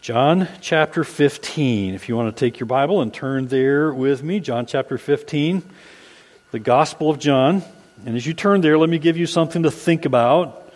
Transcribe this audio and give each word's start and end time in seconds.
John 0.00 0.48
chapter 0.62 1.04
15. 1.04 1.92
If 1.92 2.08
you 2.08 2.16
want 2.16 2.34
to 2.34 2.40
take 2.40 2.58
your 2.58 2.66
Bible 2.66 3.02
and 3.02 3.12
turn 3.12 3.48
there 3.48 3.92
with 3.92 4.22
me, 4.22 4.40
John 4.40 4.64
chapter 4.64 4.96
15, 4.96 5.62
the 6.52 6.58
Gospel 6.58 7.10
of 7.10 7.18
John. 7.18 7.62
And 8.06 8.16
as 8.16 8.26
you 8.26 8.32
turn 8.32 8.62
there, 8.62 8.78
let 8.78 8.88
me 8.88 8.98
give 8.98 9.18
you 9.18 9.26
something 9.26 9.64
to 9.64 9.70
think 9.70 10.06
about. 10.06 10.72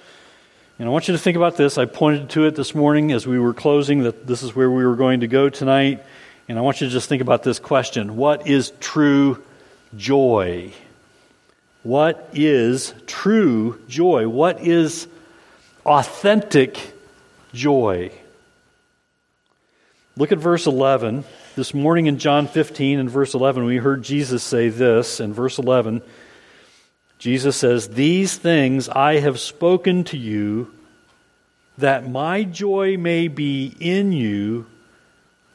And 0.79 0.87
I 0.87 0.93
want 0.93 1.09
you 1.09 1.13
to 1.13 1.19
think 1.19 1.39
about 1.39 1.57
this. 1.57 1.79
I 1.79 1.87
pointed 1.87 2.29
to 2.31 2.45
it 2.45 2.55
this 2.55 2.75
morning 2.75 3.13
as 3.13 3.27
we 3.27 3.39
were 3.39 3.55
closing 3.55 4.03
that 4.03 4.27
this 4.27 4.43
is 4.43 4.55
where 4.55 4.71
we 4.71 4.84
were 4.84 4.95
going 4.95 5.21
to 5.21 5.27
go 5.27 5.48
tonight. 5.48 6.04
And 6.46 6.59
I 6.59 6.61
want 6.61 6.82
you 6.82 6.88
to 6.88 6.93
just 6.93 7.09
think 7.09 7.22
about 7.22 7.43
this 7.43 7.59
question 7.59 8.16
What 8.16 8.46
is 8.46 8.75
true 8.79 9.43
joy? 9.96 10.70
What 11.82 12.29
is 12.34 12.93
true 13.06 13.80
joy? 13.88 14.29
What 14.29 14.61
is 14.61 15.09
authentic 15.86 16.79
joy? 17.54 18.11
Look 20.17 20.31
at 20.31 20.39
verse 20.39 20.67
11. 20.67 21.25
This 21.57 21.75
morning 21.75 22.07
in 22.07 22.19
John 22.19 22.47
15 22.47 23.01
and 23.01 23.11
verse 23.11 23.34
11, 23.34 23.65
we 23.65 23.79
heard 23.79 24.05
Jesus 24.05 24.45
say 24.45 24.69
this. 24.69 25.19
In 25.19 25.33
verse 25.33 25.59
11, 25.59 26.02
Jesus 27.19 27.57
says, 27.57 27.88
These 27.88 28.37
things 28.37 28.88
I 28.88 29.19
have 29.19 29.41
spoken 29.41 30.05
to 30.05 30.16
you, 30.16 30.73
that 31.79 32.09
my 32.09 32.45
joy 32.45 32.97
may 32.97 33.27
be 33.27 33.74
in 33.80 34.12
you, 34.12 34.66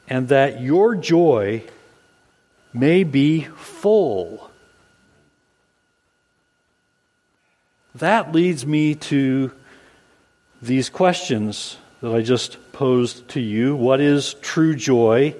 and 0.08 0.28
that 0.28 0.60
your 0.60 0.94
joy 0.94 1.64
may 2.74 3.02
be 3.02 3.44
full. 3.44 4.50
That 7.94 8.32
leads 8.32 8.66
me 8.66 8.94
to 8.94 9.52
these 10.60 10.90
questions 10.90 11.78
that 12.02 12.12
I 12.14 12.20
just 12.20 12.58
posed 12.80 13.28
to 13.28 13.40
you. 13.40 13.76
What 13.76 14.00
is 14.00 14.32
true 14.40 14.74
joy? 14.74 15.34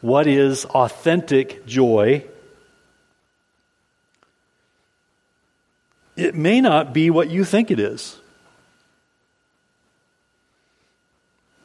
What 0.00 0.26
is 0.26 0.64
authentic 0.64 1.64
joy? 1.66 2.24
It 6.16 6.34
may 6.34 6.60
not 6.60 6.92
be 6.92 7.10
what 7.10 7.30
you 7.30 7.44
think 7.44 7.70
it 7.70 7.78
is. 7.78 8.18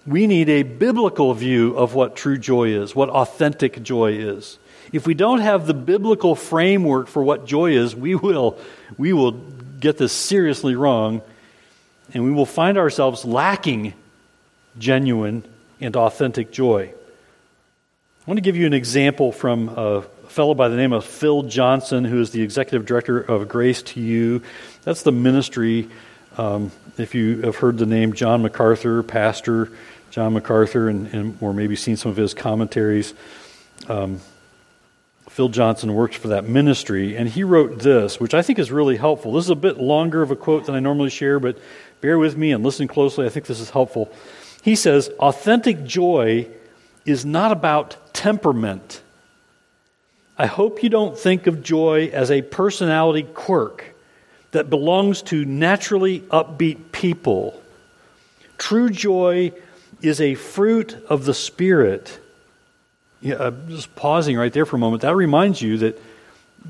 We 0.05 0.27
need 0.27 0.47
a 0.47 0.61
biblical 0.61 1.33
view 1.33 1.75
of 1.75 1.95
what 1.95 2.15
true 2.15 2.37
joy 2.37 2.69
is, 2.69 2.95
what 2.95 3.09
authentic 3.09 3.81
joy 3.81 4.11
is. 4.11 4.59
If 4.91 5.07
we 5.07 5.15
don't 5.15 5.39
have 5.39 5.65
the 5.65 5.73
biblical 5.73 6.35
framework 6.35 7.07
for 7.07 7.23
what 7.23 7.47
joy 7.47 7.71
is, 7.71 7.95
we 7.95 8.13
will, 8.13 8.59
we 8.99 9.11
will 9.11 9.31
get 9.31 9.97
this 9.97 10.13
seriously 10.13 10.75
wrong 10.75 11.23
and 12.13 12.23
we 12.23 12.29
will 12.29 12.45
find 12.45 12.77
ourselves 12.77 13.25
lacking 13.25 13.95
genuine 14.77 15.43
and 15.79 15.95
authentic 15.95 16.51
joy. 16.51 16.93
I 18.25 18.29
want 18.31 18.37
to 18.37 18.41
give 18.41 18.55
you 18.55 18.65
an 18.65 18.73
example 18.73 19.31
from 19.31 19.69
a 19.69 20.01
fellow 20.29 20.53
by 20.53 20.69
the 20.69 20.77
name 20.77 20.93
of 20.93 21.03
Phil 21.03 21.43
Johnson, 21.43 22.05
who 22.05 22.21
is 22.21 22.31
the 22.31 22.41
executive 22.41 22.85
director 22.85 23.19
of 23.19 23.47
Grace 23.49 23.83
to 23.83 23.99
You. 23.99 24.41
That's 24.83 25.03
the 25.03 25.11
ministry, 25.11 25.89
um, 26.37 26.71
if 26.97 27.13
you 27.15 27.41
have 27.41 27.57
heard 27.57 27.77
the 27.77 27.85
name 27.85 28.13
John 28.13 28.41
MacArthur, 28.41 29.03
Pastor 29.03 29.71
John 30.09 30.33
MacArthur, 30.33 30.89
and, 30.89 31.07
and 31.07 31.37
or 31.41 31.53
maybe 31.53 31.75
seen 31.75 31.97
some 31.97 32.11
of 32.11 32.17
his 32.17 32.33
commentaries. 32.33 33.13
Um, 33.89 34.21
Phil 35.29 35.49
Johnson 35.49 35.93
works 35.93 36.15
for 36.15 36.27
that 36.29 36.45
ministry, 36.45 37.17
and 37.17 37.27
he 37.27 37.43
wrote 37.43 37.79
this, 37.79 38.19
which 38.19 38.35
I 38.35 38.43
think 38.43 38.59
is 38.59 38.71
really 38.71 38.97
helpful. 38.97 39.33
This 39.33 39.45
is 39.45 39.49
a 39.49 39.55
bit 39.55 39.79
longer 39.79 40.21
of 40.21 40.29
a 40.29 40.35
quote 40.35 40.67
than 40.67 40.75
I 40.75 40.79
normally 40.79 41.09
share, 41.09 41.39
but 41.39 41.57
bear 42.01 42.19
with 42.19 42.37
me 42.37 42.51
and 42.51 42.63
listen 42.63 42.87
closely. 42.87 43.25
I 43.25 43.29
think 43.29 43.47
this 43.47 43.59
is 43.59 43.71
helpful. 43.71 44.13
He 44.63 44.75
says, 44.75 45.09
authentic 45.19 45.83
joy 45.83 46.47
is 47.05 47.25
not 47.25 47.51
about 47.51 47.97
temperament. 48.13 49.01
I 50.37 50.45
hope 50.45 50.81
you 50.81 50.89
don't 50.89 51.19
think 51.19 51.47
of 51.47 51.61
joy 51.61 52.09
as 52.13 52.31
a 52.31 52.41
personality 52.41 53.23
quirk 53.23 53.93
that 54.51 54.69
belongs 54.69 55.21
to 55.23 55.43
naturally 55.43 56.21
upbeat 56.21 56.93
people. 56.93 57.61
True 58.57 58.89
joy 58.89 59.51
is 60.01 60.21
a 60.21 60.35
fruit 60.35 60.95
of 61.09 61.25
the 61.25 61.33
Spirit. 61.33 62.19
Yeah, 63.19 63.35
uh, 63.35 63.51
just 63.67 63.93
pausing 63.97 64.37
right 64.37 64.53
there 64.53 64.65
for 64.65 64.77
a 64.77 64.79
moment, 64.79 65.01
that 65.01 65.15
reminds 65.15 65.61
you 65.61 65.77
that, 65.79 66.01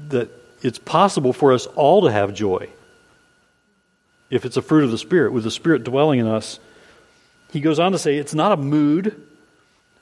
that 0.10 0.32
it's 0.64 0.80
possible 0.80 1.32
for 1.32 1.54
us 1.54 1.68
all 1.68 2.02
to 2.02 2.12
have 2.12 2.34
joy 2.34 2.70
if 4.32 4.46
it's 4.46 4.58
a 4.58 4.64
fruit 4.64 4.84
of 4.84 4.90
the 4.90 4.98
Spirit, 4.98 5.32
with 5.32 5.44
the 5.44 5.52
Spirit 5.52 5.84
dwelling 5.84 6.20
in 6.20 6.26
us. 6.26 6.60
He 7.54 7.62
goes 7.62 7.78
on 7.78 7.92
to 7.92 8.00
say 8.00 8.18
it's 8.18 8.34
not 8.34 8.52
a 8.52 8.58
mood 8.58 9.28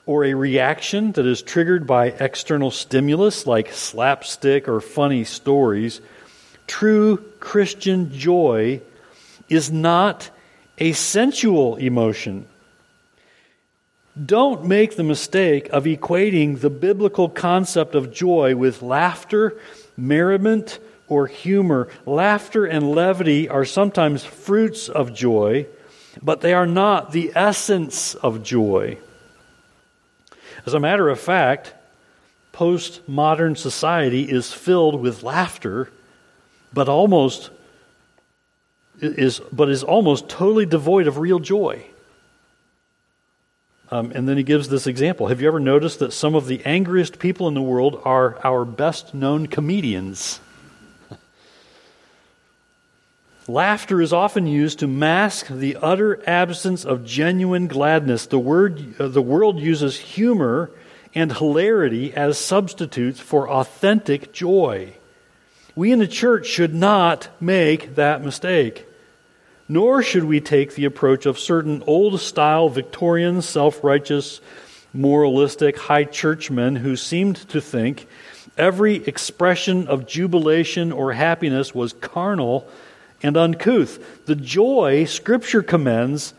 or 0.06 0.24
a 0.24 0.32
reaction 0.32 1.12
that 1.12 1.26
is 1.26 1.42
triggered 1.42 1.86
by 1.86 2.06
external 2.06 2.70
stimulus 2.70 3.46
like 3.46 3.70
slapstick 3.72 4.68
or 4.68 4.80
funny 4.80 5.22
stories. 5.24 6.00
True 6.66 7.18
Christian 7.40 8.10
joy 8.10 8.80
is 9.50 9.70
not 9.70 10.30
a 10.78 10.92
sensual 10.92 11.76
emotion. 11.76 12.48
Don't 14.24 14.64
make 14.64 14.96
the 14.96 15.04
mistake 15.04 15.68
of 15.68 15.84
equating 15.84 16.58
the 16.58 16.70
biblical 16.70 17.28
concept 17.28 17.94
of 17.94 18.14
joy 18.14 18.56
with 18.56 18.80
laughter, 18.80 19.58
merriment, 19.94 20.78
or 21.06 21.26
humor. 21.26 21.88
Laughter 22.06 22.64
and 22.64 22.90
levity 22.90 23.46
are 23.46 23.66
sometimes 23.66 24.24
fruits 24.24 24.88
of 24.88 25.12
joy 25.12 25.66
but 26.20 26.40
they 26.40 26.52
are 26.52 26.66
not 26.66 27.12
the 27.12 27.32
essence 27.34 28.14
of 28.16 28.42
joy. 28.42 28.98
As 30.66 30.74
a 30.74 30.80
matter 30.80 31.08
of 31.08 31.18
fact, 31.18 31.74
postmodern 32.52 33.56
society 33.56 34.30
is 34.30 34.52
filled 34.52 35.00
with 35.00 35.22
laughter, 35.22 35.90
but 36.72 36.88
almost 36.88 37.50
is 39.00 39.40
but 39.50 39.68
is 39.68 39.82
almost 39.82 40.28
totally 40.28 40.66
devoid 40.66 41.06
of 41.06 41.18
real 41.18 41.38
joy. 41.38 41.84
Um, 43.90 44.10
and 44.14 44.26
then 44.26 44.38
he 44.38 44.42
gives 44.42 44.68
this 44.68 44.86
example. 44.86 45.26
Have 45.26 45.42
you 45.42 45.48
ever 45.48 45.60
noticed 45.60 45.98
that 45.98 46.14
some 46.14 46.34
of 46.34 46.46
the 46.46 46.64
angriest 46.64 47.18
people 47.18 47.46
in 47.48 47.54
the 47.54 47.60
world 47.60 48.00
are 48.04 48.38
our 48.42 48.64
best 48.64 49.12
known 49.12 49.46
comedians? 49.46 50.40
Laughter 53.48 54.00
is 54.00 54.12
often 54.12 54.46
used 54.46 54.78
to 54.78 54.86
mask 54.86 55.48
the 55.48 55.76
utter 55.76 56.22
absence 56.28 56.84
of 56.84 57.04
genuine 57.04 57.66
gladness. 57.66 58.26
The, 58.26 58.38
word, 58.38 58.94
uh, 59.00 59.08
the 59.08 59.22
world 59.22 59.58
uses 59.58 59.98
humor 59.98 60.70
and 61.12 61.32
hilarity 61.32 62.14
as 62.14 62.38
substitutes 62.38 63.18
for 63.18 63.50
authentic 63.50 64.32
joy. 64.32 64.94
We 65.74 65.90
in 65.90 65.98
the 65.98 66.06
church 66.06 66.46
should 66.46 66.72
not 66.72 67.28
make 67.40 67.96
that 67.96 68.22
mistake. 68.22 68.86
Nor 69.68 70.02
should 70.02 70.24
we 70.24 70.40
take 70.40 70.74
the 70.74 70.84
approach 70.84 71.26
of 71.26 71.38
certain 71.38 71.82
old 71.86 72.20
style 72.20 72.68
Victorian, 72.68 73.42
self 73.42 73.82
righteous, 73.82 74.40
moralistic 74.92 75.78
high 75.78 76.04
churchmen 76.04 76.76
who 76.76 76.94
seemed 76.94 77.36
to 77.48 77.60
think 77.60 78.06
every 78.56 78.96
expression 79.06 79.88
of 79.88 80.06
jubilation 80.06 80.92
or 80.92 81.12
happiness 81.12 81.74
was 81.74 81.94
carnal 81.94 82.68
and 83.22 83.36
uncouth. 83.36 84.26
The 84.26 84.36
joy 84.36 85.04
Scripture 85.04 85.62
commends 85.62 86.34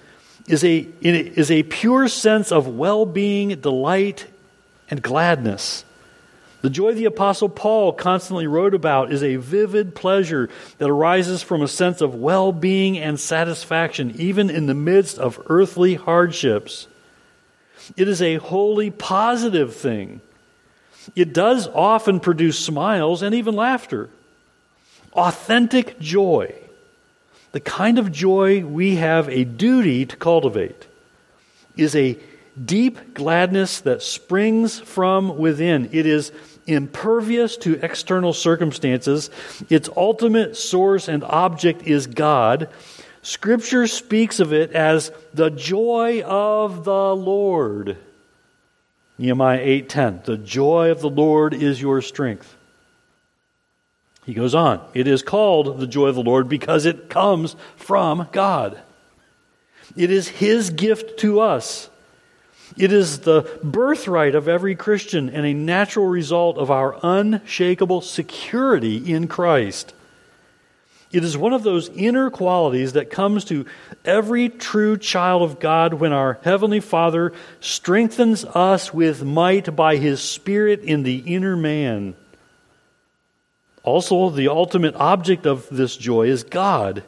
is 0.47 0.63
a, 0.63 0.87
is 1.01 1.49
a 1.49 1.63
pure 1.63 2.07
sense 2.07 2.51
of 2.51 2.67
well 2.67 3.05
being, 3.05 3.49
delight, 3.61 4.27
and 4.89 5.01
gladness. 5.01 5.85
The 6.61 6.69
joy 6.69 6.93
the 6.93 7.05
Apostle 7.05 7.49
Paul 7.49 7.91
constantly 7.91 8.47
wrote 8.47 8.73
about 8.73 9.11
is 9.11 9.21
a 9.21 9.35
vivid 9.35 9.95
pleasure 9.95 10.49
that 10.77 10.89
arises 10.89 11.43
from 11.43 11.61
a 11.61 11.67
sense 11.67 11.99
of 11.99 12.15
well 12.15 12.51
being 12.51 12.97
and 12.97 13.19
satisfaction, 13.19 14.13
even 14.17 14.49
in 14.49 14.65
the 14.65 14.73
midst 14.73 15.17
of 15.17 15.41
earthly 15.47 15.95
hardships. 15.95 16.87
It 17.97 18.07
is 18.07 18.21
a 18.21 18.35
wholly 18.35 18.91
positive 18.91 19.75
thing. 19.75 20.21
It 21.17 21.33
does 21.33 21.67
often 21.67 22.21
produce 22.21 22.57
smiles 22.57 23.21
and 23.21 23.35
even 23.35 23.55
laughter. 23.55 24.09
Authentic 25.11 25.99
joy 25.99 26.55
the 27.53 27.61
kind 27.61 27.99
of 27.99 28.11
joy 28.11 28.65
we 28.65 28.95
have 28.95 29.29
a 29.29 29.45
duty 29.45 30.05
to 30.07 30.17
cultivate 30.17 30.87
is 31.77 31.95
a 31.95 32.17
deep 32.65 33.13
gladness 33.13 33.79
that 33.81 34.01
springs 34.01 34.79
from 34.79 35.37
within. 35.37 35.87
It 35.91 36.05
is 36.05 36.31
impervious 36.65 37.55
to 37.57 37.79
external 37.83 38.33
circumstances. 38.33 39.29
Its 39.69 39.87
ultimate 39.95 40.57
source 40.57 41.07
and 41.07 41.23
object 41.23 41.83
is 41.83 42.07
God. 42.07 42.69
Scripture 43.21 43.87
speaks 43.87 44.39
of 44.39 44.51
it 44.51 44.71
as 44.71 45.11
the 45.33 45.49
joy 45.49 46.21
of 46.23 46.83
the 46.83 47.15
Lord. 47.15 47.97
Nehemiah 49.19 49.61
8:10 49.61 50.25
The 50.25 50.37
joy 50.37 50.89
of 50.89 51.01
the 51.01 51.09
Lord 51.09 51.53
is 51.53 51.81
your 51.81 52.01
strength. 52.01 52.57
He 54.25 54.33
goes 54.33 54.55
on, 54.55 54.81
it 54.93 55.07
is 55.07 55.21
called 55.21 55.79
the 55.79 55.87
joy 55.87 56.07
of 56.07 56.15
the 56.15 56.23
Lord 56.23 56.47
because 56.47 56.85
it 56.85 57.09
comes 57.09 57.55
from 57.75 58.27
God. 58.31 58.79
It 59.97 60.11
is 60.11 60.27
His 60.27 60.69
gift 60.69 61.19
to 61.19 61.41
us. 61.41 61.89
It 62.77 62.91
is 62.91 63.19
the 63.19 63.59
birthright 63.63 64.33
of 64.33 64.47
every 64.47 64.75
Christian 64.75 65.29
and 65.29 65.45
a 65.45 65.53
natural 65.53 66.07
result 66.07 66.57
of 66.57 66.71
our 66.71 66.97
unshakable 67.03 68.01
security 68.01 69.13
in 69.13 69.27
Christ. 69.27 69.93
It 71.11 71.23
is 71.23 71.37
one 71.37 71.53
of 71.53 71.61
those 71.61 71.89
inner 71.89 72.31
qualities 72.31 72.93
that 72.93 73.11
comes 73.11 73.45
to 73.45 73.67
every 74.03 74.49
true 74.49 74.97
child 74.97 75.43
of 75.43 75.59
God 75.59 75.93
when 75.93 76.11
our 76.11 76.39
Heavenly 76.41 76.79
Father 76.79 77.33
strengthens 77.59 78.43
us 78.43 78.91
with 78.91 79.23
might 79.23 79.75
by 79.75 79.97
His 79.97 80.21
Spirit 80.21 80.79
in 80.79 81.03
the 81.03 81.17
inner 81.17 81.55
man. 81.55 82.15
Also, 83.83 84.29
the 84.29 84.47
ultimate 84.47 84.95
object 84.95 85.45
of 85.45 85.67
this 85.69 85.97
joy 85.97 86.27
is 86.27 86.43
God. 86.43 87.03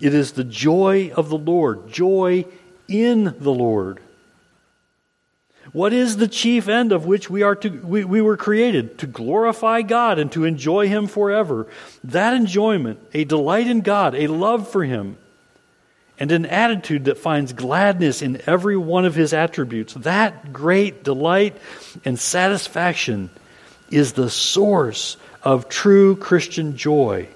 It 0.00 0.12
is 0.12 0.32
the 0.32 0.44
joy 0.44 1.12
of 1.14 1.28
the 1.28 1.38
Lord, 1.38 1.90
joy 1.90 2.46
in 2.88 3.36
the 3.38 3.52
Lord. 3.52 4.00
What 5.72 5.92
is 5.92 6.16
the 6.16 6.28
chief 6.28 6.68
end 6.68 6.92
of 6.92 7.06
which 7.06 7.30
we, 7.30 7.42
are 7.42 7.56
to, 7.56 7.68
we, 7.68 8.04
we 8.04 8.20
were 8.20 8.36
created? 8.36 8.98
To 8.98 9.06
glorify 9.06 9.82
God 9.82 10.18
and 10.18 10.30
to 10.32 10.44
enjoy 10.44 10.88
Him 10.88 11.06
forever. 11.06 11.68
That 12.02 12.34
enjoyment, 12.34 13.00
a 13.14 13.24
delight 13.24 13.66
in 13.66 13.80
God, 13.80 14.14
a 14.14 14.26
love 14.26 14.68
for 14.68 14.84
Him, 14.84 15.16
and 16.18 16.30
an 16.30 16.46
attitude 16.46 17.06
that 17.06 17.18
finds 17.18 17.52
gladness 17.52 18.20
in 18.20 18.42
every 18.46 18.76
one 18.76 19.04
of 19.04 19.14
His 19.14 19.32
attributes, 19.32 19.94
that 19.94 20.52
great 20.52 21.02
delight 21.02 21.56
and 22.04 22.18
satisfaction 22.18 23.30
is 23.90 24.12
the 24.12 24.30
source 24.30 25.16
of 25.44 25.68
true 25.68 26.16
Christian 26.16 26.76
joy. 26.76 27.28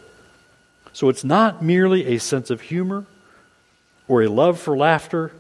So 0.93 1.09
it's 1.09 1.23
not 1.23 1.63
merely 1.63 2.07
a 2.07 2.19
sense 2.19 2.51
of 2.51 2.63
humor 2.63 3.07
or 4.09 4.23
a 4.23 4.29
love 4.29 4.59
for 4.59 4.77
laughter 4.77 5.33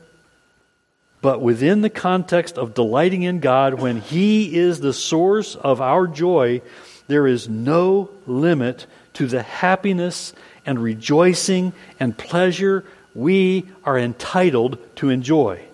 but 1.21 1.43
within 1.43 1.81
the 1.81 1.91
context 1.91 2.57
of 2.57 2.75
delighting 2.75 3.23
in 3.23 3.41
God, 3.41 3.75
when 3.75 4.01
He 4.01 4.57
is 4.57 4.81
the 4.81 4.93
source 4.93 5.57
of 5.57 5.81
our 5.81 6.07
joy, 6.07 6.63
there 7.09 7.27
is 7.27 7.49
no 7.49 8.11
limit 8.27 8.87
to 9.15 9.27
the 9.27 9.43
happiness 9.43 10.33
and 10.65 10.79
rejoicing 10.79 11.73
and 11.99 12.17
pleasure 12.17 12.85
we 13.15 13.69
are 13.85 13.99
entitled 13.99 14.79
to 14.97 15.11
enjoy. 15.11 15.65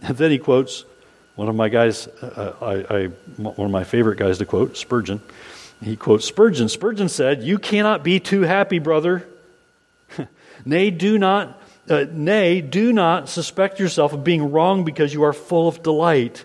And 0.00 0.16
then 0.16 0.30
he 0.30 0.38
quotes 0.38 0.84
one 1.40 1.48
of 1.48 1.56
my 1.56 1.70
guys, 1.70 2.06
uh, 2.06 2.52
I, 2.60 2.94
I, 2.94 3.06
one 3.38 3.64
of 3.64 3.70
my 3.70 3.84
favorite 3.84 4.18
guys 4.18 4.36
to 4.36 4.44
quote, 4.44 4.76
Spurgeon. 4.76 5.22
He 5.82 5.96
quotes 5.96 6.26
Spurgeon. 6.26 6.68
Spurgeon 6.68 7.08
said, 7.08 7.42
You 7.42 7.58
cannot 7.58 8.04
be 8.04 8.20
too 8.20 8.42
happy, 8.42 8.78
brother. 8.78 9.26
Nay, 10.66 10.90
do 10.90 11.16
not 11.16 11.58
uh, 11.88 12.04
nay, 12.12 12.60
do 12.60 12.92
not 12.92 13.30
suspect 13.30 13.80
yourself 13.80 14.12
of 14.12 14.22
being 14.22 14.52
wrong 14.52 14.84
because 14.84 15.14
you 15.14 15.22
are 15.22 15.32
full 15.32 15.66
of 15.66 15.82
delight. 15.82 16.44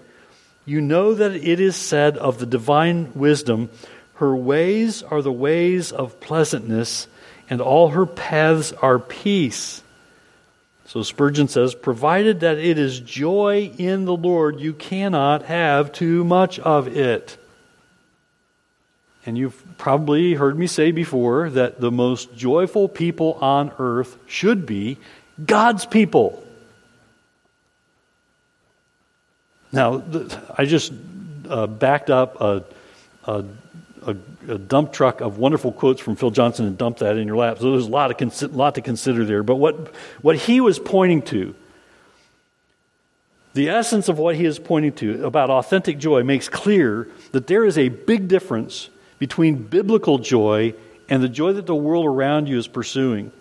You 0.64 0.80
know 0.80 1.14
that 1.14 1.36
it 1.36 1.60
is 1.60 1.76
said 1.76 2.18
of 2.18 2.40
the 2.40 2.46
divine 2.46 3.12
wisdom, 3.16 3.70
Her 4.14 4.34
ways 4.34 5.04
are 5.04 5.22
the 5.22 5.30
ways 5.30 5.92
of 5.92 6.22
pleasantness, 6.22 7.10
and 7.50 7.60
all 7.60 7.90
her 7.90 8.06
paths 8.06 8.72
are 8.72 8.98
peace. 8.98 9.84
So 10.96 11.04
Spurgeon 11.04 11.50
says, 11.50 11.76
provided 11.76 12.40
that 12.40 12.58
it 12.58 12.80
is 12.80 13.02
joy 13.02 13.70
in 13.78 14.06
the 14.06 14.16
Lord, 14.16 14.62
you 14.62 14.72
cannot 14.72 15.44
have 15.44 15.92
too 15.92 16.24
much 16.24 16.58
of 16.60 16.88
it. 16.88 17.38
And 19.26 19.38
you've 19.38 19.62
probably 19.78 20.36
heard 20.36 20.58
me 20.58 20.68
say 20.68 20.92
before 20.92 21.50
that 21.50 21.82
the 21.82 21.92
most 21.92 22.34
joyful 22.38 22.88
people 22.88 23.34
on 23.42 23.74
earth 23.78 24.18
should 24.26 24.66
be 24.66 24.98
God's 25.46 25.86
people. 25.86 26.42
Now, 29.74 30.02
I 30.58 30.64
just 30.64 30.94
uh, 31.50 31.68
backed 31.68 32.10
up 32.10 32.40
a, 32.40 32.64
a, 33.26 33.44
a, 34.08 34.16
a, 34.54 34.58
dump 34.58 34.94
truck 34.94 35.22
of 35.22 35.38
wonderful 35.38 35.72
quotes 35.72 36.02
from 36.02 36.16
Phil 36.16 36.32
Johnson 36.32 36.66
and 36.66 36.78
dump 36.78 36.98
that 36.98 37.18
in 37.18 37.28
your 37.28 37.38
lap. 37.38 37.60
So 37.60 37.72
there's 37.72 37.88
a 37.88 37.92
lot, 37.92 38.12
of 38.12 38.18
consi- 38.18 38.54
lot 38.54 38.76
to 38.76 38.82
consider 38.82 39.26
there. 39.26 39.44
But 39.44 39.56
what, 39.56 39.94
what 40.22 40.36
he 40.36 40.62
was 40.62 40.80
pointing 40.80 41.22
to, 41.24 41.56
the 43.54 43.70
essence 43.70 44.10
of 44.10 44.20
what 44.20 44.36
he 44.36 44.46
is 44.46 44.60
pointing 44.60 44.94
to 44.94 45.26
about 45.26 45.50
authentic 45.50 45.98
joy 45.98 46.24
makes 46.24 46.50
clear 46.50 47.08
that 47.32 47.48
there 47.48 47.64
is 47.64 47.78
a 47.78 47.90
big 47.90 48.28
difference 48.28 48.90
between 49.18 49.64
biblical 49.64 50.18
joy 50.18 50.74
and 51.08 51.24
the 51.24 51.30
joy 51.30 51.54
that 51.54 51.66
the 51.66 51.76
world 51.76 52.06
around 52.06 52.48
you 52.48 52.58
is 52.58 52.68
pursuing 52.68 53.32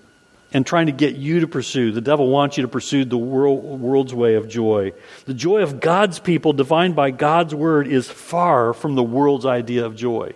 and 0.53 0.65
trying 0.65 0.87
to 0.87 0.93
get 0.93 1.17
you 1.17 1.41
to 1.41 1.49
pursue. 1.49 1.91
The 1.91 2.01
devil 2.01 2.29
wants 2.29 2.57
you 2.57 2.63
to 2.63 2.69
pursue 2.69 3.05
the 3.05 3.19
world, 3.19 3.81
world's 3.81 4.15
way 4.15 4.37
of 4.37 4.49
joy. 4.49 4.93
The 5.25 5.35
joy 5.35 5.63
of 5.63 5.81
God's 5.81 6.21
people, 6.21 6.53
defined 6.53 6.95
by 6.95 7.11
God's 7.11 7.55
word, 7.55 7.89
is 7.89 8.09
far 8.09 8.73
from 8.73 8.95
the 8.95 9.03
world's 9.03 9.47
idea 9.47 9.85
of 9.85 9.97
joy. 9.97 10.33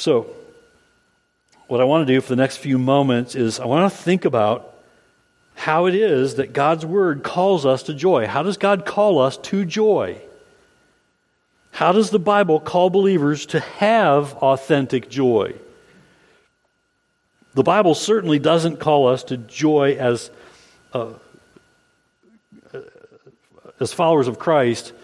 So, 0.00 0.28
what 1.68 1.82
I 1.82 1.84
want 1.84 2.06
to 2.06 2.10
do 2.14 2.22
for 2.22 2.30
the 2.30 2.36
next 2.36 2.56
few 2.56 2.78
moments 2.78 3.34
is 3.34 3.60
I 3.60 3.66
want 3.66 3.92
to 3.92 3.98
think 3.98 4.24
about 4.24 4.74
how 5.54 5.84
it 5.84 5.94
is 5.94 6.36
that 6.36 6.54
God's 6.54 6.86
word 6.86 7.22
calls 7.22 7.66
us 7.66 7.82
to 7.82 7.92
joy. 7.92 8.26
How 8.26 8.42
does 8.42 8.56
God 8.56 8.86
call 8.86 9.18
us 9.18 9.36
to 9.36 9.66
joy? 9.66 10.18
How 11.70 11.92
does 11.92 12.08
the 12.08 12.18
Bible 12.18 12.60
call 12.60 12.88
believers 12.88 13.44
to 13.46 13.60
have 13.60 14.32
authentic 14.36 15.10
joy? 15.10 15.52
The 17.52 17.62
Bible 17.62 17.94
certainly 17.94 18.38
doesn't 18.38 18.80
call 18.80 19.06
us 19.06 19.24
to 19.24 19.36
joy 19.36 19.98
as, 20.00 20.30
uh, 20.94 21.12
as 23.78 23.92
followers 23.92 24.28
of 24.28 24.38
Christ 24.38 24.94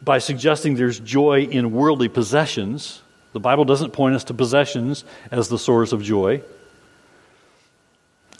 by 0.00 0.16
suggesting 0.16 0.76
there's 0.76 0.98
joy 0.98 1.42
in 1.42 1.72
worldly 1.72 2.08
possessions. 2.08 3.02
The 3.36 3.40
Bible 3.40 3.66
doesn't 3.66 3.90
point 3.90 4.14
us 4.14 4.24
to 4.24 4.32
possessions 4.32 5.04
as 5.30 5.50
the 5.50 5.58
source 5.58 5.92
of 5.92 6.02
joy. 6.02 6.40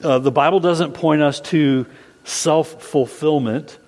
Uh, 0.03 0.21
the 0.21 0.31
Bible 0.31 0.59
doesn't 0.59 0.95
point 0.95 1.21
us 1.21 1.39
to 1.53 1.85
self 2.25 2.83
fulfillment. 2.83 3.79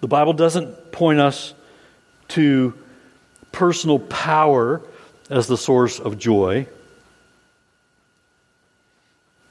The 0.00 0.06
Bible 0.06 0.32
doesn't 0.32 0.92
point 0.92 1.18
us 1.18 1.54
to 2.28 2.72
personal 3.50 3.98
power 3.98 4.80
as 5.28 5.48
the 5.48 5.56
source 5.56 5.98
of 5.98 6.18
joy. 6.18 6.68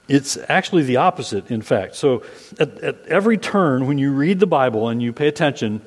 It's 0.07 0.37
actually 0.47 0.83
the 0.83 0.95
opposite, 0.95 1.51
in 1.51 1.61
fact. 1.61 1.97
So, 1.97 2.23
at, 2.57 2.77
at, 2.79 3.05
every 3.07 3.37
turn, 3.37 3.87
when 3.87 3.97
you 3.97 4.13
read 4.13 4.39
the 4.39 4.47
Bible 4.47 4.87
and 4.87 5.03
you 5.03 5.11
pay 5.11 5.27
attention, 5.27 5.81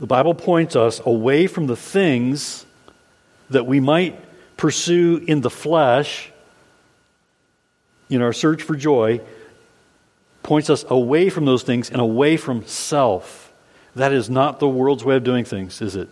the 0.00 0.08
Bible 0.08 0.34
points 0.34 0.74
us 0.74 1.00
away 1.06 1.46
from 1.46 1.68
the 1.68 1.76
things 1.76 2.66
that 3.52 3.66
we 3.66 3.80
might 3.80 4.18
pursue 4.56 5.22
in 5.26 5.40
the 5.40 5.50
flesh 5.50 6.30
in 8.10 8.20
our 8.20 8.32
search 8.32 8.62
for 8.62 8.76
joy, 8.76 9.20
points 10.42 10.68
us 10.68 10.84
away 10.88 11.30
from 11.30 11.44
those 11.44 11.62
things 11.62 11.90
and 11.90 12.00
away 12.00 12.36
from 12.36 12.66
self. 12.66 13.52
That 13.94 14.12
is 14.12 14.28
not 14.28 14.58
the 14.58 14.68
world's 14.68 15.04
way 15.04 15.16
of 15.16 15.24
doing 15.24 15.44
things, 15.44 15.80
is 15.80 15.96
it? 15.96 16.08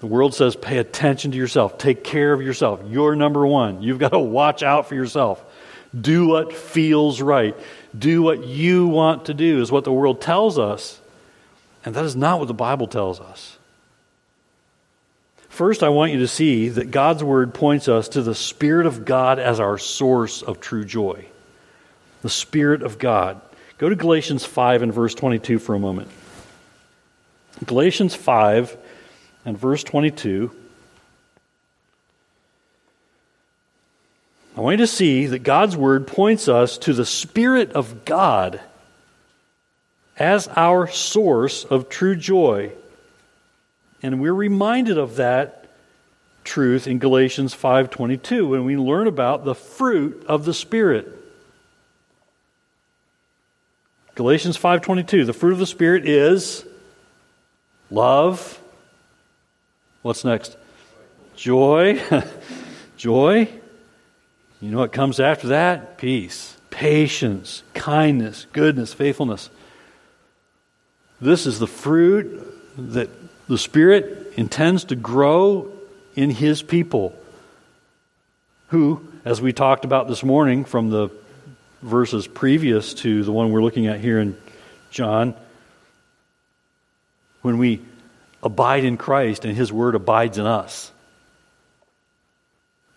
The 0.00 0.06
world 0.06 0.34
says, 0.34 0.54
pay 0.56 0.78
attention 0.78 1.32
to 1.32 1.36
yourself, 1.36 1.76
take 1.76 2.04
care 2.04 2.32
of 2.32 2.40
yourself. 2.40 2.80
You're 2.88 3.16
number 3.16 3.46
one. 3.46 3.82
You've 3.82 3.98
got 3.98 4.10
to 4.10 4.18
watch 4.18 4.62
out 4.62 4.88
for 4.88 4.94
yourself. 4.94 5.44
Do 5.98 6.28
what 6.28 6.52
feels 6.52 7.20
right. 7.20 7.56
Do 7.98 8.22
what 8.22 8.44
you 8.46 8.86
want 8.86 9.26
to 9.26 9.34
do, 9.34 9.60
is 9.60 9.72
what 9.72 9.84
the 9.84 9.92
world 9.92 10.20
tells 10.20 10.58
us. 10.58 11.00
And 11.84 11.94
that 11.94 12.04
is 12.04 12.14
not 12.14 12.38
what 12.38 12.48
the 12.48 12.54
Bible 12.54 12.86
tells 12.86 13.20
us. 13.20 13.57
First, 15.58 15.82
I 15.82 15.88
want 15.88 16.12
you 16.12 16.20
to 16.20 16.28
see 16.28 16.68
that 16.68 16.92
God's 16.92 17.24
Word 17.24 17.52
points 17.52 17.88
us 17.88 18.10
to 18.10 18.22
the 18.22 18.36
Spirit 18.36 18.86
of 18.86 19.04
God 19.04 19.40
as 19.40 19.58
our 19.58 19.76
source 19.76 20.40
of 20.40 20.60
true 20.60 20.84
joy. 20.84 21.26
The 22.22 22.30
Spirit 22.30 22.84
of 22.84 23.00
God. 23.00 23.40
Go 23.76 23.88
to 23.88 23.96
Galatians 23.96 24.44
5 24.44 24.82
and 24.82 24.94
verse 24.94 25.16
22 25.16 25.58
for 25.58 25.74
a 25.74 25.80
moment. 25.80 26.10
Galatians 27.66 28.14
5 28.14 28.76
and 29.44 29.58
verse 29.58 29.82
22. 29.82 30.54
I 34.56 34.60
want 34.60 34.74
you 34.74 34.86
to 34.86 34.86
see 34.86 35.26
that 35.26 35.40
God's 35.40 35.76
Word 35.76 36.06
points 36.06 36.46
us 36.46 36.78
to 36.78 36.92
the 36.92 37.04
Spirit 37.04 37.72
of 37.72 38.04
God 38.04 38.60
as 40.16 40.46
our 40.46 40.86
source 40.86 41.64
of 41.64 41.88
true 41.88 42.14
joy. 42.14 42.70
And 44.02 44.20
we're 44.20 44.34
reminded 44.34 44.98
of 44.98 45.16
that 45.16 45.66
truth 46.44 46.86
in 46.86 46.98
Galatians 46.98 47.54
5:22 47.54 48.48
when 48.48 48.64
we 48.64 48.76
learn 48.76 49.06
about 49.06 49.44
the 49.44 49.54
fruit 49.54 50.24
of 50.26 50.44
the 50.44 50.54
spirit. 50.54 51.14
Galatians 54.14 54.56
5:22 54.56 55.24
the 55.24 55.32
fruit 55.32 55.52
of 55.52 55.58
the 55.58 55.66
spirit 55.66 56.08
is 56.08 56.64
love. 57.90 58.60
What's 60.02 60.24
next? 60.24 60.56
Joy. 61.36 62.00
Joy. 62.96 63.48
You 64.60 64.70
know 64.70 64.78
what 64.78 64.92
comes 64.92 65.20
after 65.20 65.48
that? 65.48 65.98
Peace, 65.98 66.56
patience, 66.70 67.62
kindness, 67.74 68.46
goodness, 68.52 68.92
faithfulness. 68.92 69.50
This 71.20 71.46
is 71.46 71.58
the 71.58 71.66
fruit 71.66 72.44
that 72.76 73.10
the 73.48 73.58
Spirit 73.58 74.34
intends 74.36 74.84
to 74.84 74.96
grow 74.96 75.72
in 76.14 76.30
His 76.30 76.62
people, 76.62 77.18
who, 78.68 79.06
as 79.24 79.40
we 79.40 79.52
talked 79.52 79.84
about 79.84 80.06
this 80.06 80.22
morning 80.22 80.64
from 80.64 80.90
the 80.90 81.08
verses 81.82 82.26
previous 82.26 82.94
to 82.94 83.24
the 83.24 83.32
one 83.32 83.50
we're 83.50 83.62
looking 83.62 83.86
at 83.86 84.00
here 84.00 84.20
in 84.20 84.36
John, 84.90 85.34
when 87.42 87.58
we 87.58 87.80
abide 88.42 88.84
in 88.84 88.96
Christ 88.96 89.44
and 89.44 89.56
His 89.56 89.72
Word 89.72 89.94
abides 89.94 90.38
in 90.38 90.46
us. 90.46 90.92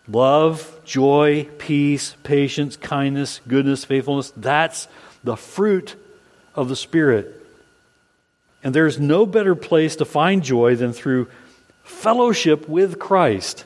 Love, 0.08 0.80
joy, 0.84 1.48
peace, 1.58 2.16
patience, 2.24 2.76
kindness, 2.76 3.40
goodness, 3.48 3.84
faithfulness 3.84 4.32
that's 4.36 4.88
the 5.24 5.36
fruit 5.36 5.94
of 6.54 6.68
the 6.68 6.76
Spirit. 6.76 7.41
And 8.62 8.74
there's 8.74 9.00
no 9.00 9.26
better 9.26 9.54
place 9.54 9.96
to 9.96 10.04
find 10.04 10.42
joy 10.42 10.76
than 10.76 10.92
through 10.92 11.28
fellowship 11.82 12.68
with 12.68 12.98
Christ, 12.98 13.64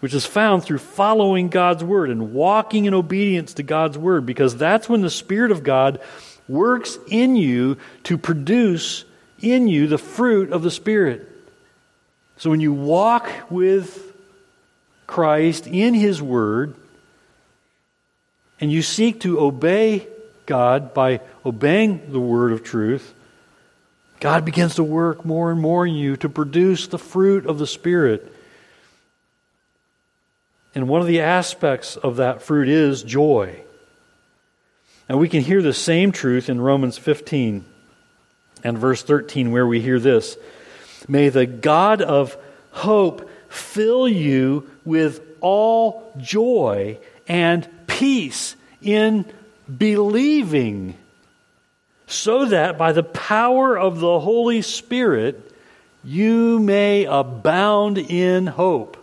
which 0.00 0.14
is 0.14 0.26
found 0.26 0.64
through 0.64 0.78
following 0.78 1.48
God's 1.48 1.84
Word 1.84 2.10
and 2.10 2.32
walking 2.32 2.86
in 2.86 2.94
obedience 2.94 3.54
to 3.54 3.62
God's 3.62 3.96
Word, 3.96 4.26
because 4.26 4.56
that's 4.56 4.88
when 4.88 5.00
the 5.00 5.10
Spirit 5.10 5.52
of 5.52 5.62
God 5.62 6.00
works 6.48 6.98
in 7.06 7.36
you 7.36 7.76
to 8.04 8.18
produce 8.18 9.04
in 9.40 9.68
you 9.68 9.86
the 9.86 9.98
fruit 9.98 10.52
of 10.52 10.62
the 10.62 10.70
Spirit. 10.70 11.28
So 12.36 12.50
when 12.50 12.60
you 12.60 12.72
walk 12.72 13.30
with 13.48 14.14
Christ 15.06 15.66
in 15.66 15.94
His 15.94 16.20
Word, 16.20 16.74
and 18.60 18.72
you 18.72 18.82
seek 18.82 19.20
to 19.20 19.40
obey 19.40 20.06
God 20.46 20.92
by 20.92 21.20
obeying 21.46 22.12
the 22.12 22.20
Word 22.20 22.52
of 22.52 22.64
truth, 22.64 23.14
God 24.20 24.44
begins 24.44 24.74
to 24.74 24.84
work 24.84 25.24
more 25.24 25.50
and 25.50 25.60
more 25.60 25.86
in 25.86 25.94
you 25.94 26.16
to 26.18 26.28
produce 26.28 26.86
the 26.86 26.98
fruit 26.98 27.46
of 27.46 27.58
the 27.58 27.66
Spirit. 27.66 28.32
And 30.74 30.88
one 30.88 31.00
of 31.00 31.06
the 31.06 31.22
aspects 31.22 31.96
of 31.96 32.16
that 32.16 32.42
fruit 32.42 32.68
is 32.68 33.02
joy. 33.02 33.62
And 35.08 35.18
we 35.18 35.28
can 35.28 35.42
hear 35.42 35.62
the 35.62 35.72
same 35.72 36.12
truth 36.12 36.48
in 36.48 36.60
Romans 36.60 36.96
15 36.96 37.64
and 38.62 38.78
verse 38.78 39.02
13, 39.02 39.50
where 39.50 39.66
we 39.66 39.80
hear 39.80 39.98
this 39.98 40.36
May 41.08 41.30
the 41.30 41.46
God 41.46 42.02
of 42.02 42.36
hope 42.70 43.28
fill 43.48 44.06
you 44.06 44.70
with 44.84 45.20
all 45.40 46.12
joy 46.18 46.98
and 47.26 47.68
peace 47.86 48.54
in 48.82 49.24
believing, 49.78 50.96
so 52.10 52.46
that 52.46 52.76
by 52.76 52.92
the 52.92 53.02
power 53.02 53.78
of 53.78 54.00
the 54.00 54.20
Holy 54.20 54.62
Spirit 54.62 55.52
you 56.02 56.58
may 56.58 57.04
abound 57.04 57.98
in 57.98 58.46
hope. 58.46 58.96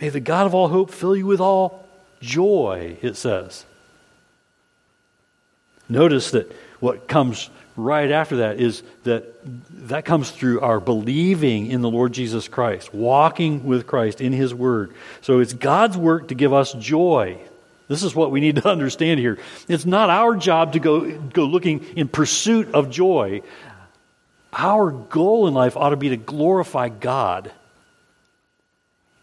May 0.00 0.08
the 0.08 0.20
God 0.20 0.46
of 0.46 0.54
all 0.54 0.68
hope 0.68 0.90
fill 0.90 1.16
you 1.16 1.26
with 1.26 1.40
all 1.40 1.86
joy, 2.20 2.96
it 3.02 3.16
says. 3.16 3.64
Notice 5.88 6.30
that 6.30 6.50
what 6.80 7.08
comes 7.08 7.50
right 7.76 8.10
after 8.10 8.36
that 8.36 8.60
is 8.60 8.82
that 9.02 9.34
that 9.88 10.04
comes 10.04 10.30
through 10.30 10.60
our 10.60 10.80
believing 10.80 11.66
in 11.66 11.82
the 11.82 11.90
Lord 11.90 12.12
Jesus 12.12 12.48
Christ, 12.48 12.94
walking 12.94 13.64
with 13.64 13.86
Christ 13.86 14.20
in 14.20 14.32
His 14.32 14.54
Word. 14.54 14.94
So 15.20 15.40
it's 15.40 15.52
God's 15.52 15.96
work 15.96 16.28
to 16.28 16.34
give 16.34 16.52
us 16.52 16.72
joy. 16.72 17.38
This 17.88 18.02
is 18.02 18.14
what 18.14 18.30
we 18.30 18.40
need 18.40 18.56
to 18.56 18.68
understand 18.68 19.20
here. 19.20 19.38
It's 19.68 19.86
not 19.86 20.10
our 20.10 20.36
job 20.36 20.72
to 20.72 20.80
go, 20.80 21.18
go 21.18 21.44
looking 21.44 21.84
in 21.96 22.08
pursuit 22.08 22.74
of 22.74 22.90
joy. 22.90 23.42
Our 24.52 24.90
goal 24.90 25.48
in 25.48 25.54
life 25.54 25.76
ought 25.76 25.90
to 25.90 25.96
be 25.96 26.10
to 26.10 26.16
glorify 26.16 26.88
God. 26.88 27.50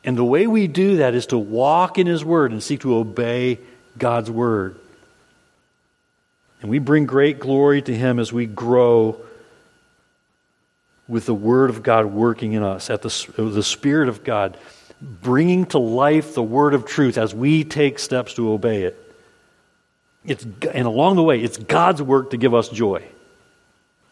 And 0.04 0.18
the 0.18 0.26
way 0.26 0.48
we 0.48 0.68
do 0.68 0.98
that 0.98 1.14
is 1.14 1.28
to 1.28 1.38
walk 1.38 1.98
in 1.98 2.08
His 2.08 2.26
Word 2.26 2.52
and 2.52 2.62
seek 2.62 2.82
to 2.82 2.96
obey 2.96 3.60
God's 3.98 4.32
Word. 4.32 4.80
And 6.62 6.70
we 6.70 6.80
bring 6.80 7.06
great 7.06 7.40
glory 7.40 7.82
to 7.82 7.96
Him 7.96 8.20
as 8.20 8.34
we 8.34 8.46
grow 8.46 9.22
with 11.08 11.26
the 11.26 11.34
Word 11.34 11.70
of 11.70 11.84
God 11.84 12.06
working 12.06 12.54
in 12.54 12.64
us, 12.64 12.90
at 12.90 13.02
the, 13.02 13.26
the 13.38 13.64
Spirit 13.64 14.10
of 14.10 14.24
God 14.24 14.58
bringing 15.02 15.66
to 15.68 15.80
life 15.80 16.36
the 16.36 16.44
Word 16.44 16.74
of 16.74 16.86
truth 16.86 17.18
as 17.18 17.34
we 17.34 17.64
take 17.64 18.00
steps 18.00 18.36
to 18.36 18.52
obey 18.52 18.84
it. 18.84 18.98
It's, 20.24 20.44
and 20.44 20.86
along 20.86 21.16
the 21.16 21.24
way, 21.24 21.42
it's 21.42 21.58
God's 21.58 22.02
work 22.02 22.32
to 22.32 22.38
give 22.38 22.54
us 22.54 22.70
joy. 22.70 23.04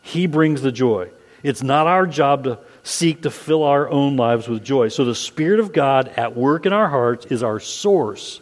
He 0.01 0.25
brings 0.25 0.62
the 0.62 0.72
joy. 0.72 1.12
It's 1.43 1.62
not 1.62 1.88
our 1.88 2.08
job 2.08 2.46
to 2.46 2.60
seek 2.84 3.22
to 3.22 3.31
fill 3.31 3.63
our 3.63 3.88
own 3.89 4.17
lives 4.17 4.48
with 4.48 4.63
joy. 4.63 4.88
So 4.88 5.05
the 5.05 5.15
Spirit 5.15 5.60
of 5.60 5.72
God 5.72 6.08
at 6.10 6.36
work 6.36 6.65
in 6.65 6.74
our 6.74 6.88
hearts 6.88 7.27
is 7.27 7.43
our 7.43 7.60
source 7.60 8.41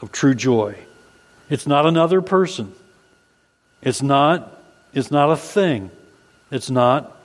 of 0.00 0.12
true 0.12 0.34
joy. 0.34 0.76
It's 1.48 1.66
not 1.66 1.86
another 1.86 2.20
person. 2.20 2.74
It's 3.80 4.02
not, 4.02 4.62
it's 4.92 5.10
not 5.10 5.30
a 5.30 5.36
thing. 5.36 5.90
It's 6.50 6.70
not 6.70 7.16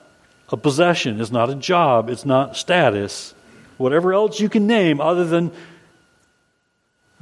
a 0.50 0.56
possession. 0.56 1.20
It's 1.20 1.30
not 1.30 1.50
a 1.50 1.54
job. 1.54 2.08
It's 2.08 2.24
not 2.24 2.56
status. 2.56 3.34
Whatever 3.78 4.12
else 4.12 4.38
you 4.38 4.48
can 4.48 4.66
name 4.66 5.00
other 5.00 5.24
than 5.24 5.52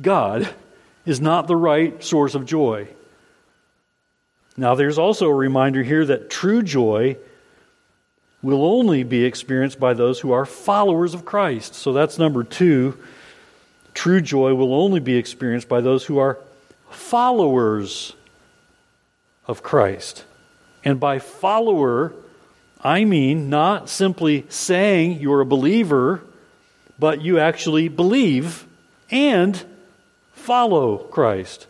God 0.00 0.48
is 1.04 1.20
not 1.20 1.46
the 1.46 1.56
right 1.56 2.02
source 2.02 2.34
of 2.34 2.44
joy. 2.44 2.88
Now, 4.56 4.74
there's 4.74 4.98
also 4.98 5.28
a 5.28 5.34
reminder 5.34 5.82
here 5.82 6.04
that 6.04 6.30
true 6.30 6.62
joy 6.62 7.16
will 8.42 8.64
only 8.64 9.02
be 9.02 9.24
experienced 9.24 9.78
by 9.78 9.94
those 9.94 10.20
who 10.20 10.32
are 10.32 10.46
followers 10.46 11.14
of 11.14 11.24
Christ. 11.24 11.74
So 11.74 11.92
that's 11.92 12.18
number 12.18 12.42
two. 12.42 12.98
True 13.92 14.20
joy 14.20 14.54
will 14.54 14.74
only 14.74 15.00
be 15.00 15.16
experienced 15.16 15.68
by 15.68 15.80
those 15.80 16.04
who 16.04 16.18
are 16.18 16.38
followers 16.90 18.14
of 19.46 19.62
Christ. 19.62 20.24
And 20.84 21.00
by 21.00 21.18
follower, 21.18 22.12
I 22.80 23.04
mean 23.04 23.50
not 23.50 23.88
simply 23.88 24.44
saying 24.48 25.20
you're 25.20 25.40
a 25.40 25.46
believer, 25.46 26.22
but 26.98 27.22
you 27.22 27.38
actually 27.38 27.88
believe 27.88 28.66
and 29.10 29.62
follow 30.32 30.98
Christ. 30.98 31.66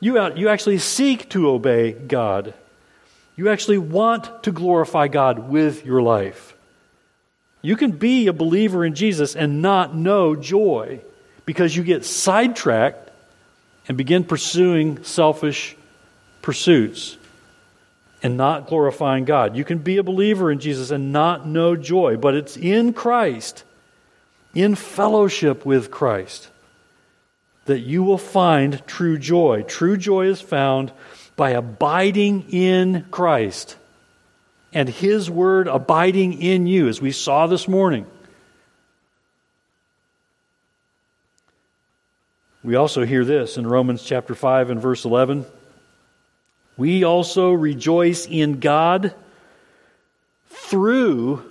You, 0.00 0.34
you 0.34 0.48
actually 0.48 0.78
seek 0.78 1.28
to 1.30 1.48
obey 1.48 1.92
God. 1.92 2.54
You 3.36 3.48
actually 3.48 3.78
want 3.78 4.42
to 4.44 4.52
glorify 4.52 5.08
God 5.08 5.48
with 5.48 5.84
your 5.84 6.02
life. 6.02 6.56
You 7.62 7.76
can 7.76 7.92
be 7.92 8.28
a 8.28 8.32
believer 8.32 8.84
in 8.84 8.94
Jesus 8.94 9.34
and 9.34 9.62
not 9.62 9.94
know 9.94 10.36
joy 10.36 11.00
because 11.44 11.74
you 11.74 11.82
get 11.82 12.04
sidetracked 12.04 13.10
and 13.88 13.96
begin 13.96 14.22
pursuing 14.22 15.02
selfish 15.02 15.76
pursuits 16.42 17.16
and 18.22 18.36
not 18.36 18.66
glorifying 18.66 19.24
God. 19.24 19.56
You 19.56 19.64
can 19.64 19.78
be 19.78 19.96
a 19.96 20.02
believer 20.02 20.50
in 20.52 20.60
Jesus 20.60 20.90
and 20.90 21.12
not 21.12 21.46
know 21.46 21.76
joy, 21.76 22.16
but 22.16 22.34
it's 22.34 22.56
in 22.56 22.92
Christ, 22.92 23.64
in 24.58 24.74
fellowship 24.74 25.64
with 25.64 25.88
Christ, 25.88 26.48
that 27.66 27.78
you 27.78 28.02
will 28.02 28.18
find 28.18 28.84
true 28.88 29.16
joy. 29.16 29.62
True 29.62 29.96
joy 29.96 30.26
is 30.26 30.40
found 30.40 30.90
by 31.36 31.50
abiding 31.50 32.50
in 32.50 33.06
Christ 33.12 33.76
and 34.72 34.88
His 34.88 35.30
Word 35.30 35.68
abiding 35.68 36.42
in 36.42 36.66
you, 36.66 36.88
as 36.88 37.00
we 37.00 37.12
saw 37.12 37.46
this 37.46 37.68
morning. 37.68 38.04
We 42.64 42.74
also 42.74 43.06
hear 43.06 43.24
this 43.24 43.58
in 43.58 43.64
Romans 43.64 44.02
chapter 44.02 44.34
5 44.34 44.70
and 44.70 44.82
verse 44.82 45.04
11. 45.04 45.46
We 46.76 47.04
also 47.04 47.52
rejoice 47.52 48.26
in 48.26 48.58
God 48.58 49.14
through 50.48 51.48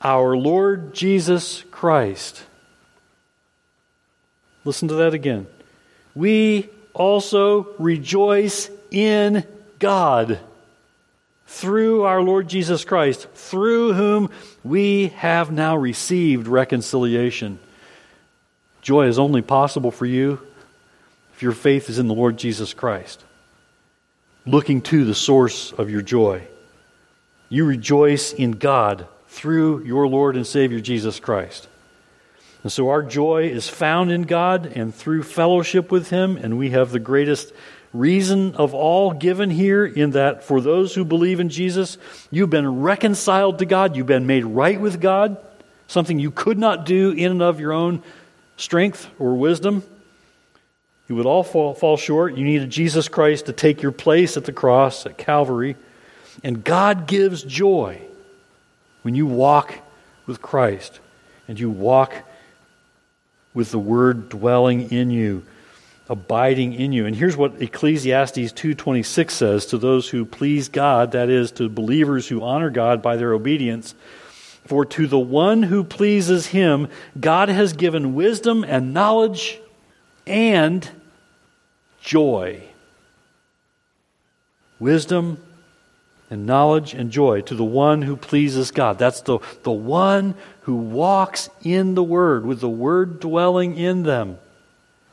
our 0.00 0.36
Lord 0.36 0.94
Jesus 0.94 1.64
Christ. 1.70 2.42
Listen 4.64 4.88
to 4.88 4.94
that 4.96 5.14
again. 5.14 5.46
We 6.14 6.68
also 6.94 7.74
rejoice 7.78 8.70
in 8.90 9.46
God 9.78 10.40
through 11.46 12.02
our 12.02 12.20
Lord 12.20 12.48
Jesus 12.48 12.84
Christ, 12.84 13.28
through 13.34 13.94
whom 13.94 14.30
we 14.62 15.08
have 15.08 15.50
now 15.50 15.76
received 15.76 16.46
reconciliation. 16.46 17.58
Joy 18.82 19.06
is 19.06 19.18
only 19.18 19.42
possible 19.42 19.90
for 19.90 20.06
you 20.06 20.40
if 21.34 21.42
your 21.42 21.52
faith 21.52 21.88
is 21.88 21.98
in 21.98 22.08
the 22.08 22.14
Lord 22.14 22.36
Jesus 22.36 22.74
Christ, 22.74 23.24
looking 24.44 24.82
to 24.82 25.04
the 25.04 25.14
source 25.14 25.72
of 25.72 25.88
your 25.88 26.02
joy. 26.02 26.42
You 27.48 27.64
rejoice 27.64 28.32
in 28.32 28.52
God 28.52 29.06
through 29.28 29.84
your 29.84 30.08
Lord 30.08 30.36
and 30.36 30.46
Savior 30.46 30.80
Jesus 30.80 31.20
Christ. 31.20 31.68
And 32.62 32.72
so 32.72 32.88
our 32.88 33.02
joy 33.02 33.44
is 33.44 33.68
found 33.68 34.10
in 34.10 34.22
God 34.22 34.66
and 34.66 34.94
through 34.94 35.22
fellowship 35.22 35.92
with 35.92 36.10
Him, 36.10 36.36
and 36.36 36.58
we 36.58 36.70
have 36.70 36.90
the 36.90 36.98
greatest 36.98 37.52
reason 37.92 38.54
of 38.56 38.74
all 38.74 39.12
given 39.12 39.50
here 39.50 39.86
in 39.86 40.10
that 40.10 40.44
for 40.44 40.60
those 40.60 40.94
who 40.94 41.04
believe 41.04 41.40
in 41.40 41.48
Jesus, 41.48 41.96
you've 42.30 42.50
been 42.50 42.80
reconciled 42.80 43.60
to 43.60 43.66
God, 43.66 43.96
you've 43.96 44.06
been 44.06 44.26
made 44.26 44.44
right 44.44 44.80
with 44.80 45.00
God, 45.00 45.38
something 45.86 46.18
you 46.18 46.30
could 46.30 46.58
not 46.58 46.84
do 46.84 47.12
in 47.12 47.30
and 47.30 47.42
of 47.42 47.60
your 47.60 47.72
own 47.72 48.02
strength 48.56 49.08
or 49.18 49.34
wisdom. 49.34 49.82
You 51.08 51.16
would 51.16 51.26
all 51.26 51.44
fall, 51.44 51.74
fall 51.74 51.96
short. 51.96 52.36
You 52.36 52.44
needed 52.44 52.68
Jesus 52.68 53.08
Christ 53.08 53.46
to 53.46 53.52
take 53.52 53.80
your 53.80 53.92
place 53.92 54.36
at 54.36 54.44
the 54.44 54.52
cross 54.52 55.06
at 55.06 55.16
Calvary. 55.16 55.76
And 56.44 56.62
God 56.62 57.06
gives 57.06 57.42
joy 57.42 58.02
when 59.02 59.14
you 59.14 59.26
walk 59.26 59.74
with 60.26 60.42
Christ 60.42 61.00
and 61.46 61.58
you 61.58 61.70
walk 61.70 62.14
with 63.54 63.70
the 63.70 63.78
word 63.78 64.28
dwelling 64.28 64.90
in 64.90 65.10
you 65.10 65.44
abiding 66.08 66.72
in 66.72 66.92
you. 66.92 67.06
And 67.06 67.14
here's 67.14 67.36
what 67.36 67.60
ecclesiastes 67.60 68.38
2.26 68.52 69.30
says 69.30 69.66
to 69.66 69.78
those 69.78 70.08
who 70.08 70.24
please 70.24 70.68
god 70.68 71.12
that 71.12 71.28
is 71.28 71.52
to 71.52 71.68
believers 71.68 72.28
who 72.28 72.42
honor 72.42 72.70
god 72.70 73.02
by 73.02 73.16
their 73.16 73.32
obedience. 73.32 73.94
For 74.64 74.84
to 74.84 75.06
the 75.06 75.18
one 75.18 75.62
who 75.62 75.84
pleases 75.84 76.46
him 76.46 76.88
god 77.18 77.48
has 77.48 77.72
given 77.74 78.14
wisdom 78.14 78.64
and 78.64 78.94
knowledge 78.94 79.60
and 80.26 80.88
joy. 82.00 82.62
Wisdom 84.78 85.42
and 86.30 86.46
knowledge 86.46 86.94
and 86.94 87.10
joy 87.10 87.40
to 87.42 87.54
the 87.54 87.64
one 87.64 88.02
who 88.02 88.16
pleases 88.16 88.70
God. 88.70 88.98
That's 88.98 89.22
the, 89.22 89.38
the 89.62 89.72
one 89.72 90.34
who 90.62 90.76
walks 90.76 91.48
in 91.62 91.94
the 91.94 92.02
Word, 92.02 92.44
with 92.44 92.60
the 92.60 92.68
Word 92.68 93.20
dwelling 93.20 93.76
in 93.76 94.02
them, 94.02 94.38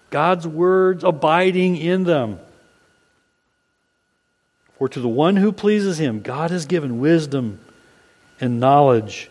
God's 0.10 0.48
words 0.48 1.04
abiding 1.04 1.78
in 1.78 2.04
them. 2.04 2.40
For 4.78 4.90
to 4.90 5.00
the 5.00 5.08
one 5.08 5.38
who 5.38 5.54
pleases 5.54 5.98
Him, 5.98 6.22
God 6.22 6.52
has 6.52 6.66
given 6.66 7.00
wisdom 7.00 7.60
and 8.42 8.60
knowledge 8.60 9.30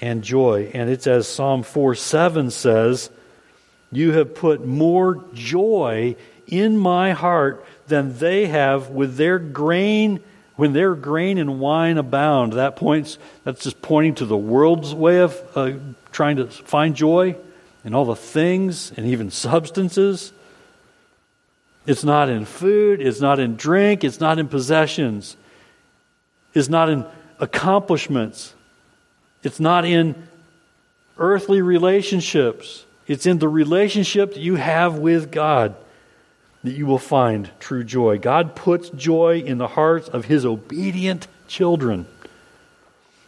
and 0.00 0.24
joy. 0.24 0.70
And 0.72 0.88
it's 0.88 1.06
as 1.06 1.28
Psalm 1.28 1.62
4 1.62 1.94
7 1.94 2.50
says, 2.50 3.10
You 3.92 4.12
have 4.12 4.34
put 4.34 4.64
more 4.64 5.22
joy 5.34 6.16
in 6.46 6.78
my 6.78 7.12
heart 7.12 7.64
than 7.88 8.18
they 8.18 8.46
have 8.46 8.88
with 8.88 9.16
their 9.16 9.38
grain 9.38 10.20
when 10.60 10.74
their 10.74 10.94
grain 10.94 11.38
and 11.38 11.58
wine 11.58 11.96
abound, 11.96 12.52
that 12.52 12.76
points, 12.76 13.16
that's 13.44 13.64
just 13.64 13.80
pointing 13.80 14.14
to 14.16 14.26
the 14.26 14.36
world's 14.36 14.94
way 14.94 15.20
of 15.20 15.34
uh, 15.54 15.72
trying 16.12 16.36
to 16.36 16.48
find 16.48 16.94
joy 16.94 17.34
in 17.82 17.94
all 17.94 18.04
the 18.04 18.14
things 18.14 18.92
and 18.94 19.06
even 19.06 19.30
substances. 19.30 20.34
It's 21.86 22.04
not 22.04 22.28
in 22.28 22.44
food, 22.44 23.00
it's 23.00 23.22
not 23.22 23.38
in 23.40 23.56
drink, 23.56 24.04
it's 24.04 24.20
not 24.20 24.38
in 24.38 24.48
possessions, 24.48 25.34
it's 26.52 26.68
not 26.68 26.90
in 26.90 27.06
accomplishments, 27.38 28.52
it's 29.42 29.60
not 29.60 29.86
in 29.86 30.14
earthly 31.16 31.62
relationships. 31.62 32.84
It's 33.06 33.24
in 33.24 33.38
the 33.38 33.48
relationship 33.48 34.34
that 34.34 34.40
you 34.40 34.56
have 34.56 34.98
with 34.98 35.32
God 35.32 35.74
that 36.62 36.72
you 36.72 36.86
will 36.86 36.98
find 36.98 37.50
true 37.58 37.84
joy. 37.84 38.18
God 38.18 38.54
puts 38.54 38.90
joy 38.90 39.40
in 39.40 39.58
the 39.58 39.68
hearts 39.68 40.08
of 40.08 40.26
his 40.26 40.44
obedient 40.44 41.26
children. 41.48 42.06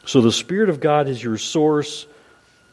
So 0.05 0.21
the 0.21 0.33
Spirit 0.33 0.69
of 0.69 0.81
God 0.81 1.09
is 1.09 1.23
your 1.23 1.39
source 1.39 2.07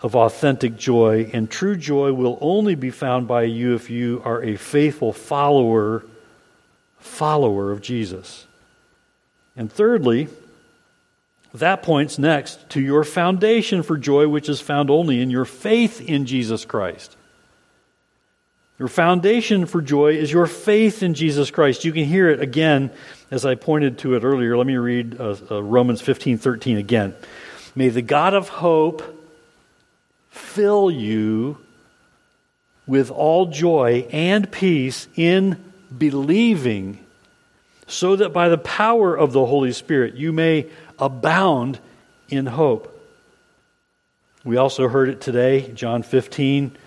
of 0.02 0.16
authentic 0.16 0.78
joy, 0.78 1.30
and 1.34 1.50
true 1.50 1.76
joy 1.76 2.14
will 2.14 2.38
only 2.42 2.76
be 2.76 2.90
found 2.90 3.28
by 3.28 3.44
you 3.44 3.76
if 3.76 3.90
you 3.90 4.22
are 4.24 4.42
a 4.44 4.56
faithful 4.56 5.14
follower 5.14 6.06
follower 6.98 7.72
of 7.72 7.82
Jesus. 7.82 8.46
And 9.56 9.72
thirdly, 9.72 10.28
that 11.54 11.82
points 11.82 12.20
next 12.20 12.70
to 12.72 12.82
your 12.82 13.04
foundation 13.04 13.84
for 13.84 13.98
joy, 13.98 14.28
which 14.28 14.50
is 14.50 14.62
found 14.62 14.90
only 14.90 15.22
in 15.22 15.30
your 15.30 15.46
faith 15.46 16.02
in 16.02 16.26
Jesus 16.26 16.66
Christ. 16.66 17.16
Your 18.80 18.88
foundation 18.88 19.66
for 19.66 19.82
joy 19.82 20.14
is 20.14 20.32
your 20.32 20.48
faith 20.48 21.04
in 21.04 21.14
Jesus 21.14 21.52
Christ. 21.52 21.84
You 21.84 21.92
can 21.92 22.06
hear 22.06 22.30
it 22.30 22.40
again 22.40 22.92
as 23.30 23.46
I 23.46 23.56
pointed 23.56 23.98
to 24.00 24.16
it 24.16 24.24
earlier. 24.24 24.58
Let 24.58 24.68
me 24.68 24.78
read 24.78 25.20
uh, 25.20 25.36
uh, 25.52 25.62
Romans 25.62 26.00
15 26.00 26.38
13 26.38 26.78
again. 26.78 27.14
May 27.76 27.90
the 27.90 28.02
God 28.02 28.34
of 28.34 28.48
hope 28.48 29.04
fill 30.30 30.90
you 30.90 31.58
with 32.88 33.12
all 33.12 33.48
joy 33.48 34.08
and 34.14 34.50
peace 34.50 35.10
in 35.18 35.62
believing, 35.96 37.06
so 37.86 38.16
that 38.16 38.30
by 38.30 38.48
the 38.48 38.58
power 38.58 39.14
of 39.14 39.34
the 39.34 39.46
Holy 39.46 39.74
Spirit 39.74 40.16
you 40.16 40.32
may 40.32 40.68
abound 40.98 41.80
in 42.30 42.46
hope. 42.46 42.96
We 44.46 44.56
also 44.56 44.88
heard 44.88 45.10
it 45.10 45.20
today, 45.20 45.70
John 45.74 46.02
15 46.02 46.78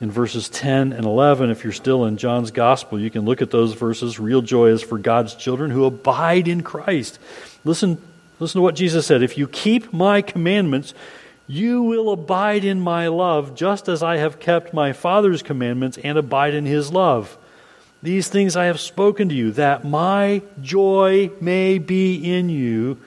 in 0.00 0.10
verses 0.10 0.48
10 0.48 0.92
and 0.92 1.04
11. 1.04 1.50
If 1.50 1.64
you're 1.64 1.72
still 1.72 2.04
in 2.04 2.16
John's 2.16 2.50
gospel, 2.50 3.00
you 3.00 3.10
can 3.10 3.24
look 3.24 3.42
at 3.42 3.50
those 3.50 3.74
verses. 3.74 4.20
Real 4.20 4.42
joy 4.42 4.68
is 4.68 4.82
for 4.82 4.98
God's 4.98 5.34
children 5.34 5.70
who 5.70 5.84
abide 5.84 6.48
in 6.48 6.62
Christ. 6.62 7.18
Listen, 7.64 8.00
listen 8.38 8.58
to 8.58 8.62
what 8.62 8.76
Jesus 8.76 9.06
said. 9.06 9.22
If 9.22 9.36
you 9.36 9.48
keep 9.48 9.92
my 9.92 10.22
commandments, 10.22 10.94
you 11.46 11.82
will 11.82 12.10
abide 12.10 12.64
in 12.64 12.80
my 12.80 13.08
love, 13.08 13.54
just 13.54 13.88
as 13.88 14.02
I 14.02 14.18
have 14.18 14.38
kept 14.38 14.74
my 14.74 14.92
Father's 14.92 15.42
commandments 15.42 15.98
and 15.98 16.18
abide 16.18 16.54
in 16.54 16.66
his 16.66 16.92
love. 16.92 17.36
These 18.02 18.28
things 18.28 18.54
I 18.54 18.66
have 18.66 18.78
spoken 18.78 19.30
to 19.30 19.34
you, 19.34 19.50
that 19.52 19.84
my 19.84 20.42
joy 20.62 21.32
may 21.40 21.78
be 21.78 22.32
in 22.36 22.48
you, 22.48 22.98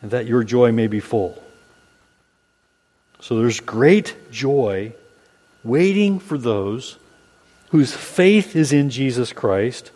and 0.00 0.12
that 0.12 0.26
your 0.26 0.44
joy 0.44 0.72
may 0.72 0.86
be 0.86 1.00
full. 1.00 1.42
So 3.20 3.38
there's 3.38 3.60
great 3.60 4.16
joy 4.30 4.94
waiting 5.64 6.18
for 6.18 6.38
those 6.38 6.98
whose 7.70 7.92
faith 7.92 8.54
is 8.54 8.72
in 8.72 8.90
Jesus 8.90 9.32
Christ. 9.32 9.90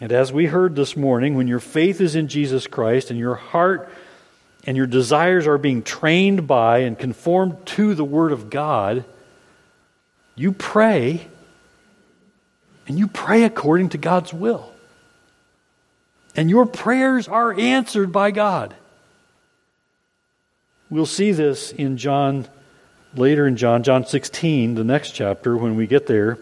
And 0.00 0.12
as 0.12 0.32
we 0.32 0.46
heard 0.46 0.76
this 0.76 0.96
morning, 0.96 1.34
when 1.34 1.48
your 1.48 1.60
faith 1.60 2.00
is 2.00 2.14
in 2.14 2.28
Jesus 2.28 2.66
Christ 2.66 3.10
and 3.10 3.18
your 3.18 3.34
heart 3.34 3.92
and 4.64 4.76
your 4.76 4.86
desires 4.86 5.46
are 5.46 5.58
being 5.58 5.82
trained 5.82 6.46
by 6.46 6.78
and 6.78 6.98
conformed 6.98 7.66
to 7.66 7.94
the 7.94 8.04
Word 8.04 8.32
of 8.32 8.48
God, 8.48 9.04
you 10.36 10.52
pray 10.52 11.26
and 12.86 12.98
you 12.98 13.08
pray 13.08 13.44
according 13.44 13.90
to 13.90 13.98
God's 13.98 14.32
will. 14.32 14.72
And 16.34 16.48
your 16.48 16.64
prayers 16.64 17.28
are 17.28 17.52
answered 17.52 18.12
by 18.12 18.30
God. 18.30 18.74
We'll 20.88 21.06
see 21.06 21.32
this 21.32 21.72
in 21.72 21.98
John 21.98 22.48
later 23.14 23.46
in 23.46 23.56
John, 23.56 23.82
John 23.82 24.06
16, 24.06 24.74
the 24.74 24.84
next 24.84 25.12
chapter, 25.12 25.56
when 25.56 25.76
we 25.76 25.86
get 25.86 26.06
there, 26.06 26.38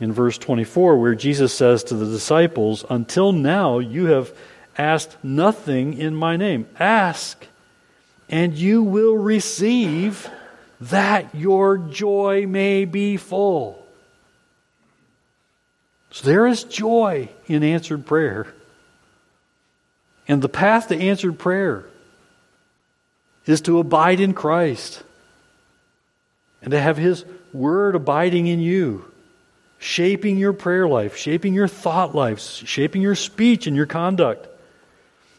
in 0.00 0.12
verse 0.12 0.38
24, 0.38 0.98
where 0.98 1.14
Jesus 1.14 1.52
says 1.52 1.82
to 1.84 1.94
the 1.94 2.06
disciples, 2.06 2.84
Until 2.88 3.32
now 3.32 3.78
you 3.78 4.06
have 4.06 4.32
asked 4.76 5.16
nothing 5.24 5.94
in 5.94 6.14
my 6.14 6.36
name. 6.36 6.66
Ask, 6.78 7.46
and 8.28 8.54
you 8.54 8.82
will 8.82 9.16
receive, 9.16 10.30
that 10.80 11.34
your 11.34 11.78
joy 11.78 12.46
may 12.46 12.84
be 12.84 13.16
full. 13.16 13.84
So 16.10 16.26
there 16.26 16.46
is 16.46 16.64
joy 16.64 17.28
in 17.46 17.64
answered 17.64 18.06
prayer. 18.06 18.46
And 20.28 20.42
the 20.42 20.48
path 20.48 20.88
to 20.88 20.96
answered 20.96 21.38
prayer 21.38 21.84
is 23.46 23.60
to 23.62 23.78
abide 23.78 24.20
in 24.20 24.34
Christ 24.34 25.02
and 26.62 26.70
to 26.72 26.80
have 26.80 26.96
His 26.96 27.24
Word 27.52 27.94
abiding 27.94 28.46
in 28.46 28.60
you, 28.60 29.10
shaping 29.78 30.38
your 30.38 30.52
prayer 30.52 30.86
life, 30.88 31.16
shaping 31.16 31.54
your 31.54 31.68
thought 31.68 32.14
life, 32.14 32.40
shaping 32.40 33.02
your 33.02 33.14
speech 33.14 33.66
and 33.66 33.74
your 33.74 33.86
conduct. 33.86 34.48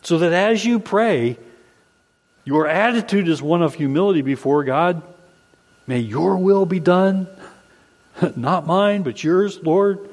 So 0.02 0.20
that 0.20 0.34
as 0.34 0.64
you 0.64 0.80
pray, 0.80 1.38
your 2.46 2.68
attitude 2.68 3.28
is 3.28 3.42
one 3.42 3.62
of 3.62 3.76
humility 3.76 4.22
before 4.22 4.64
God. 4.64 5.02
May 5.86 6.00
your 6.00 6.38
will 6.38 6.66
be 6.66 6.80
done, 6.80 7.28
not 8.36 8.66
mine, 8.66 9.04
but 9.04 9.24
yours, 9.24 9.60
Lord. 9.62 10.10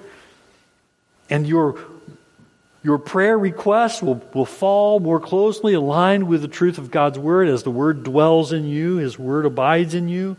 And 1.30 1.46
your, 1.46 1.78
your 2.82 2.98
prayer 2.98 3.38
requests 3.38 4.02
will, 4.02 4.22
will 4.34 4.44
fall 4.44 5.00
more 5.00 5.18
closely 5.20 5.74
aligned 5.74 6.28
with 6.28 6.42
the 6.42 6.48
truth 6.48 6.78
of 6.78 6.90
God's 6.90 7.18
Word 7.18 7.48
as 7.48 7.62
the 7.62 7.70
Word 7.70 8.04
dwells 8.04 8.52
in 8.52 8.66
you, 8.66 8.96
His 8.96 9.18
Word 9.18 9.46
abides 9.46 9.94
in 9.94 10.08
you. 10.08 10.36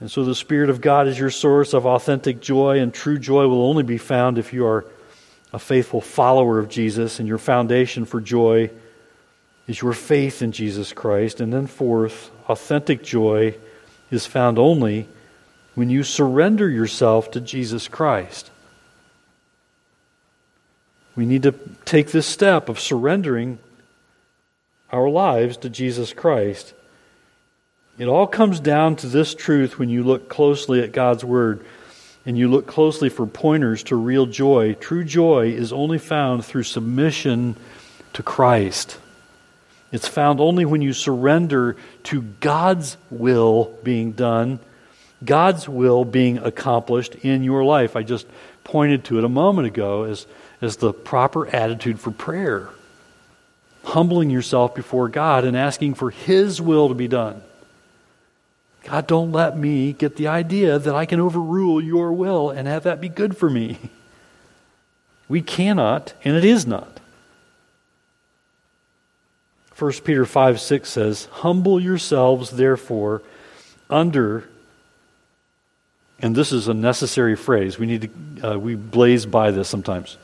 And 0.00 0.10
so 0.10 0.24
the 0.24 0.34
Spirit 0.34 0.70
of 0.70 0.80
God 0.80 1.08
is 1.08 1.18
your 1.18 1.30
source 1.30 1.74
of 1.74 1.86
authentic 1.86 2.40
joy, 2.40 2.78
and 2.78 2.94
true 2.94 3.18
joy 3.18 3.48
will 3.48 3.62
only 3.62 3.82
be 3.82 3.98
found 3.98 4.38
if 4.38 4.52
you 4.52 4.64
are 4.66 4.84
a 5.52 5.58
faithful 5.58 6.00
follower 6.00 6.58
of 6.58 6.68
Jesus, 6.68 7.18
and 7.18 7.26
your 7.26 7.38
foundation 7.38 8.04
for 8.04 8.20
joy 8.20 8.70
is 9.66 9.80
your 9.80 9.92
faith 9.92 10.40
in 10.42 10.52
Jesus 10.52 10.92
Christ. 10.92 11.40
And 11.40 11.52
then, 11.52 11.66
fourth, 11.66 12.30
authentic 12.48 13.02
joy 13.02 13.56
is 14.10 14.24
found 14.24 14.58
only 14.58 15.08
when 15.74 15.90
you 15.90 16.02
surrender 16.02 16.68
yourself 16.68 17.30
to 17.32 17.40
Jesus 17.40 17.88
Christ. 17.88 18.50
We 21.16 21.26
need 21.26 21.42
to 21.42 21.54
take 21.84 22.12
this 22.12 22.26
step 22.26 22.68
of 22.68 22.78
surrendering 22.78 23.58
our 24.92 25.08
lives 25.08 25.56
to 25.58 25.68
Jesus 25.68 26.12
Christ. 26.12 26.74
It 27.98 28.06
all 28.06 28.28
comes 28.28 28.60
down 28.60 28.96
to 28.96 29.08
this 29.08 29.34
truth 29.34 29.78
when 29.78 29.88
you 29.88 30.04
look 30.04 30.28
closely 30.28 30.82
at 30.82 30.92
God's 30.92 31.24
Word 31.24 31.64
and 32.24 32.38
you 32.38 32.48
look 32.48 32.66
closely 32.66 33.08
for 33.08 33.26
pointers 33.26 33.82
to 33.84 33.96
real 33.96 34.26
joy. 34.26 34.74
True 34.74 35.02
joy 35.02 35.48
is 35.48 35.72
only 35.72 35.98
found 35.98 36.44
through 36.44 36.62
submission 36.62 37.56
to 38.12 38.22
Christ. 38.22 38.98
It's 39.90 40.06
found 40.06 40.38
only 40.38 40.64
when 40.64 40.80
you 40.80 40.92
surrender 40.92 41.76
to 42.04 42.22
God's 42.22 42.96
will 43.10 43.76
being 43.82 44.12
done, 44.12 44.60
God's 45.24 45.68
will 45.68 46.04
being 46.04 46.38
accomplished 46.38 47.16
in 47.16 47.42
your 47.42 47.64
life. 47.64 47.96
I 47.96 48.04
just 48.04 48.26
pointed 48.62 49.04
to 49.04 49.18
it 49.18 49.24
a 49.24 49.28
moment 49.28 49.66
ago 49.66 50.04
as 50.04 50.26
as 50.60 50.76
the 50.76 50.92
proper 50.92 51.46
attitude 51.48 51.98
for 51.98 52.10
prayer. 52.10 52.68
Humbling 53.84 54.30
yourself 54.30 54.74
before 54.74 55.08
God 55.08 55.44
and 55.44 55.56
asking 55.56 55.94
for 55.94 56.10
His 56.10 56.60
will 56.60 56.88
to 56.88 56.94
be 56.94 57.08
done. 57.08 57.42
God, 58.88 59.06
don't 59.06 59.32
let 59.32 59.58
me 59.58 59.92
get 59.92 60.16
the 60.16 60.28
idea 60.28 60.78
that 60.78 60.94
I 60.94 61.04
can 61.04 61.20
overrule 61.20 61.78
your 61.78 62.12
will 62.12 62.48
and 62.48 62.66
have 62.66 62.84
that 62.84 63.00
be 63.00 63.08
good 63.08 63.36
for 63.36 63.50
me. 63.50 63.78
We 65.30 65.42
cannot, 65.42 66.14
and 66.24 66.34
it 66.38 66.44
is 66.46 66.66
not. 66.66 67.00
1 69.76 69.92
Peter 70.02 70.24
5 70.24 70.58
6 70.58 70.88
says, 70.88 71.28
Humble 71.30 71.78
yourselves, 71.78 72.48
therefore, 72.52 73.20
under 73.90 74.48
and 76.20 76.34
this 76.34 76.52
is 76.52 76.68
a 76.68 76.74
necessary 76.74 77.36
phrase. 77.36 77.78
We 77.78 77.86
need 77.86 78.10
to 78.40 78.52
uh, 78.52 78.58
we 78.58 78.74
blaze 78.74 79.26
by 79.26 79.50
this 79.50 79.68
sometimes. 79.68 80.16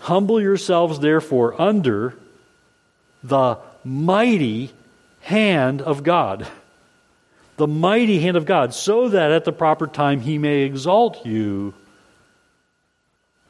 Humble 0.00 0.40
yourselves, 0.40 1.00
therefore, 1.00 1.60
under 1.60 2.14
the 3.24 3.58
mighty 3.82 4.70
hand 5.20 5.82
of 5.82 6.02
God. 6.02 6.46
The 7.56 7.66
mighty 7.66 8.20
hand 8.20 8.36
of 8.36 8.44
God, 8.44 8.74
so 8.74 9.08
that 9.08 9.32
at 9.32 9.44
the 9.44 9.52
proper 9.52 9.86
time 9.86 10.20
he 10.20 10.38
may 10.38 10.62
exalt 10.62 11.24
you. 11.24 11.74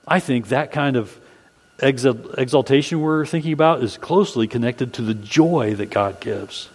I 0.07 0.21
think 0.21 0.49
that 0.49 0.71
kind 0.71 0.97
of 0.97 1.19
exaltation 1.81 3.01
we're 3.01 3.27
thinking 3.27 3.53
about 3.53 3.83
is 3.83 3.99
closely 3.99 4.47
connected 4.47 4.95
to 4.95 5.03
the 5.03 5.15
joy 5.15 5.75
that 5.75 5.91
God 5.91 6.21
gives. 6.21 6.69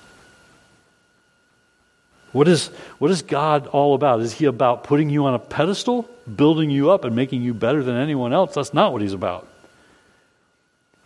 What 2.32 2.48
is, 2.48 2.68
what 2.98 3.12
is 3.12 3.22
God 3.22 3.68
all 3.68 3.94
about? 3.94 4.22
Is 4.22 4.34
he 4.34 4.46
about 4.46 4.86
putting 4.86 5.10
you 5.10 5.26
on 5.26 5.34
a 5.34 5.40
pedestal, 5.40 6.10
building 6.34 6.70
you 6.70 6.92
up, 6.92 7.04
and 7.04 7.16
making 7.16 7.42
you 7.42 7.54
better 7.54 7.84
than 7.84 7.98
anyone 7.98 8.32
else? 8.32 8.54
That's 8.54 8.74
not 8.74 8.94
what 8.94 9.02
he's 9.02 9.14
about. 9.14 9.48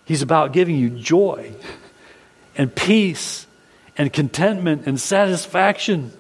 He's 0.06 0.22
about 0.22 0.54
giving 0.54 0.78
you 0.78 0.90
joy 0.90 1.54
and 2.58 2.74
peace 2.74 3.48
and 3.98 4.12
contentment 4.12 4.86
and 4.86 5.00
satisfaction 5.00 6.12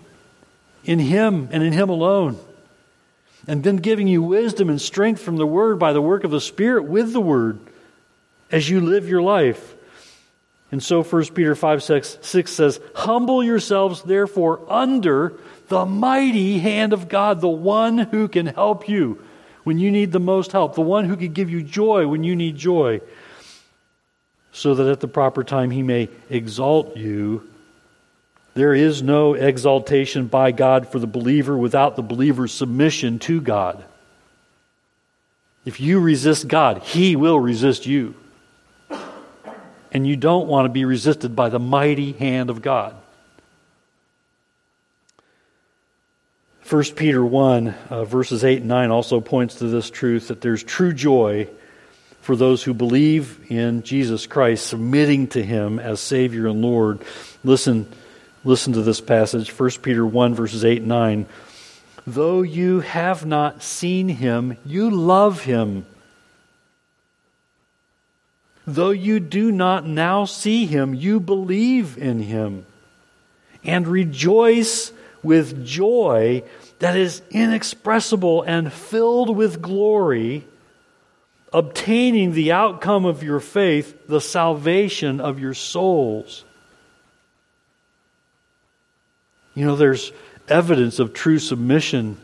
in 0.84 1.00
Him 1.00 1.50
and 1.52 1.64
in 1.64 1.74
Him 1.74 1.90
alone. 1.90 2.40
And 3.48 3.64
then 3.64 3.78
giving 3.78 4.08
you 4.08 4.24
wisdom 4.24 4.70
and 4.70 4.82
strength 4.82 5.22
from 5.22 5.38
the 5.38 5.46
Word 5.46 5.78
by 5.78 5.94
the 5.94 6.02
work 6.02 6.24
of 6.24 6.32
the 6.32 6.42
Spirit 6.42 6.86
with 6.86 7.14
the 7.14 7.22
Word 7.22 7.60
as 8.52 8.70
you 8.70 8.82
live 8.82 9.08
your 9.08 9.22
life. 9.22 9.76
And 10.72 10.82
so 10.82 11.04
1 11.04 11.28
Peter 11.28 11.56
5 11.56 11.84
6, 11.84 12.18
6 12.22 12.52
says, 12.52 12.80
Humble 12.96 13.44
yourselves, 13.44 14.02
therefore, 14.02 14.62
under 14.68 15.34
the 15.68 15.86
mighty 15.86 16.60
hand 16.60 16.92
of 16.92 17.08
God, 17.08 17.40
the 17.40 17.48
one 17.48 17.98
who 17.98 18.28
can 18.28 18.48
help 18.48 18.90
you 18.90 19.22
when 19.64 19.80
you 19.80 19.92
need 19.92 20.12
the 20.12 20.20
most 20.20 20.52
help, 20.52 20.76
the 20.76 20.82
one 20.82 21.06
who 21.06 21.18
can 21.18 21.34
give 21.34 21.50
you 21.50 21.62
joy 21.62 22.08
when 22.08 22.24
you 22.24 22.36
need 22.36 22.56
joy 22.56 23.02
so 24.52 24.76
that 24.76 24.88
at 24.88 25.02
the 25.02 25.08
proper 25.08 25.44
time 25.44 25.70
he 25.72 25.84
may 25.84 26.08
exalt 26.30 26.96
you. 26.96 27.46
There 28.56 28.74
is 28.74 29.04
no 29.04 29.34
exaltation 29.34 30.28
by 30.28 30.52
God 30.52 30.88
for 30.88 30.98
the 30.98 31.08
believer 31.08 31.58
without 31.58 31.98
the 31.98 32.02
believer's 32.02 32.54
submission 32.54 33.20
to 33.20 33.42
God. 33.42 33.84
If 35.66 35.82
you 35.82 36.00
resist 36.00 36.48
God, 36.48 36.82
he 36.82 37.18
will 37.18 37.40
resist 37.40 37.86
you. 37.86 38.16
And 39.92 40.08
you 40.08 40.16
don't 40.16 40.48
want 40.48 40.66
to 40.66 40.70
be 40.70 40.86
resisted 40.86 41.36
by 41.36 41.50
the 41.50 41.60
mighty 41.60 42.14
hand 42.14 42.50
of 42.50 42.62
God. 42.62 42.96
1 46.70 46.84
Peter 46.96 47.24
1, 47.24 47.68
uh, 47.90 48.06
verses 48.06 48.44
8 48.46 48.60
and 48.60 48.70
9 48.70 48.90
also 48.90 49.20
points 49.20 49.56
to 49.56 49.68
this 49.68 49.90
truth 49.90 50.30
that 50.30 50.40
there's 50.40 50.64
true 50.64 50.94
joy 50.94 51.48
for 52.22 52.38
those 52.38 52.64
who 52.64 52.74
believe 52.74 53.52
in 53.52 53.84
Jesus 53.84 54.28
Christ, 54.28 54.66
submitting 54.66 55.28
to 55.28 55.44
him 55.44 55.78
as 55.78 56.00
Savior 56.00 56.48
and 56.48 56.62
Lord. 56.62 57.04
Listen, 57.44 57.88
listen 58.46 58.74
to 58.74 58.82
this 58.82 59.02
passage, 59.02 59.50
1 59.50 59.70
Peter 59.82 60.06
1, 60.06 60.34
verses 60.34 60.64
8 60.64 60.80
and 60.80 60.88
9. 60.88 61.26
Though 62.08 62.44
you 62.44 62.80
have 62.80 63.26
not 63.26 63.64
seen 63.64 64.08
him, 64.08 64.58
you 64.66 64.90
love 64.90 65.42
him. 65.42 65.86
Though 68.66 68.92
you 68.92 69.20
do 69.20 69.52
not 69.52 69.86
now 69.86 70.26
see 70.26 70.66
him, 70.66 70.94
you 70.94 71.20
believe 71.20 71.98
in 71.98 72.22
him 72.22 72.66
and 73.64 73.88
rejoice 73.88 74.92
with 75.24 75.66
joy 75.66 76.44
that 76.80 76.96
is 76.96 77.22
inexpressible 77.32 78.44
and 78.44 78.72
filled 78.72 79.36
with 79.36 79.62
glory 79.62 80.46
obtaining 81.52 82.34
the 82.34 82.52
outcome 82.52 83.06
of 83.06 83.24
your 83.24 83.40
faith, 83.40 84.08
the 84.08 84.22
salvation 84.22 85.22
of 85.22 85.40
your 85.40 85.54
souls. 85.54 86.45
You 89.56 89.66
know, 89.66 89.76
there's 89.76 90.12
evidence 90.48 91.00
of 91.00 91.14
true 91.14 91.40
submission 91.40 92.18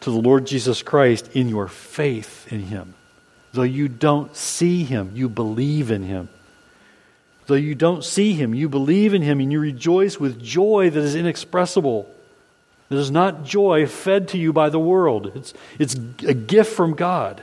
to 0.00 0.10
the 0.10 0.16
Lord 0.16 0.46
Jesus 0.46 0.82
Christ 0.82 1.30
in 1.34 1.48
your 1.48 1.68
faith 1.68 2.50
in 2.50 2.60
Him. 2.60 2.94
Though 3.52 3.62
you 3.62 3.88
don't 3.88 4.34
see 4.36 4.84
Him, 4.84 5.10
you 5.14 5.28
believe 5.28 5.90
in 5.90 6.02
Him. 6.02 6.28
Though 7.46 7.54
you 7.54 7.74
don't 7.74 8.04
see 8.04 8.32
Him, 8.32 8.54
you 8.54 8.68
believe 8.68 9.14
in 9.14 9.22
Him 9.22 9.40
and 9.40 9.52
you 9.52 9.60
rejoice 9.60 10.18
with 10.18 10.42
joy 10.42 10.90
that 10.90 11.00
is 11.00 11.14
inexpressible. 11.14 12.08
It 12.90 12.98
is 12.98 13.10
not 13.10 13.44
joy 13.44 13.86
fed 13.86 14.28
to 14.28 14.38
you 14.38 14.52
by 14.52 14.68
the 14.68 14.78
world, 14.78 15.32
it's, 15.34 15.54
it's 15.78 15.94
a 16.24 16.34
gift 16.34 16.72
from 16.74 16.94
God. 16.94 17.42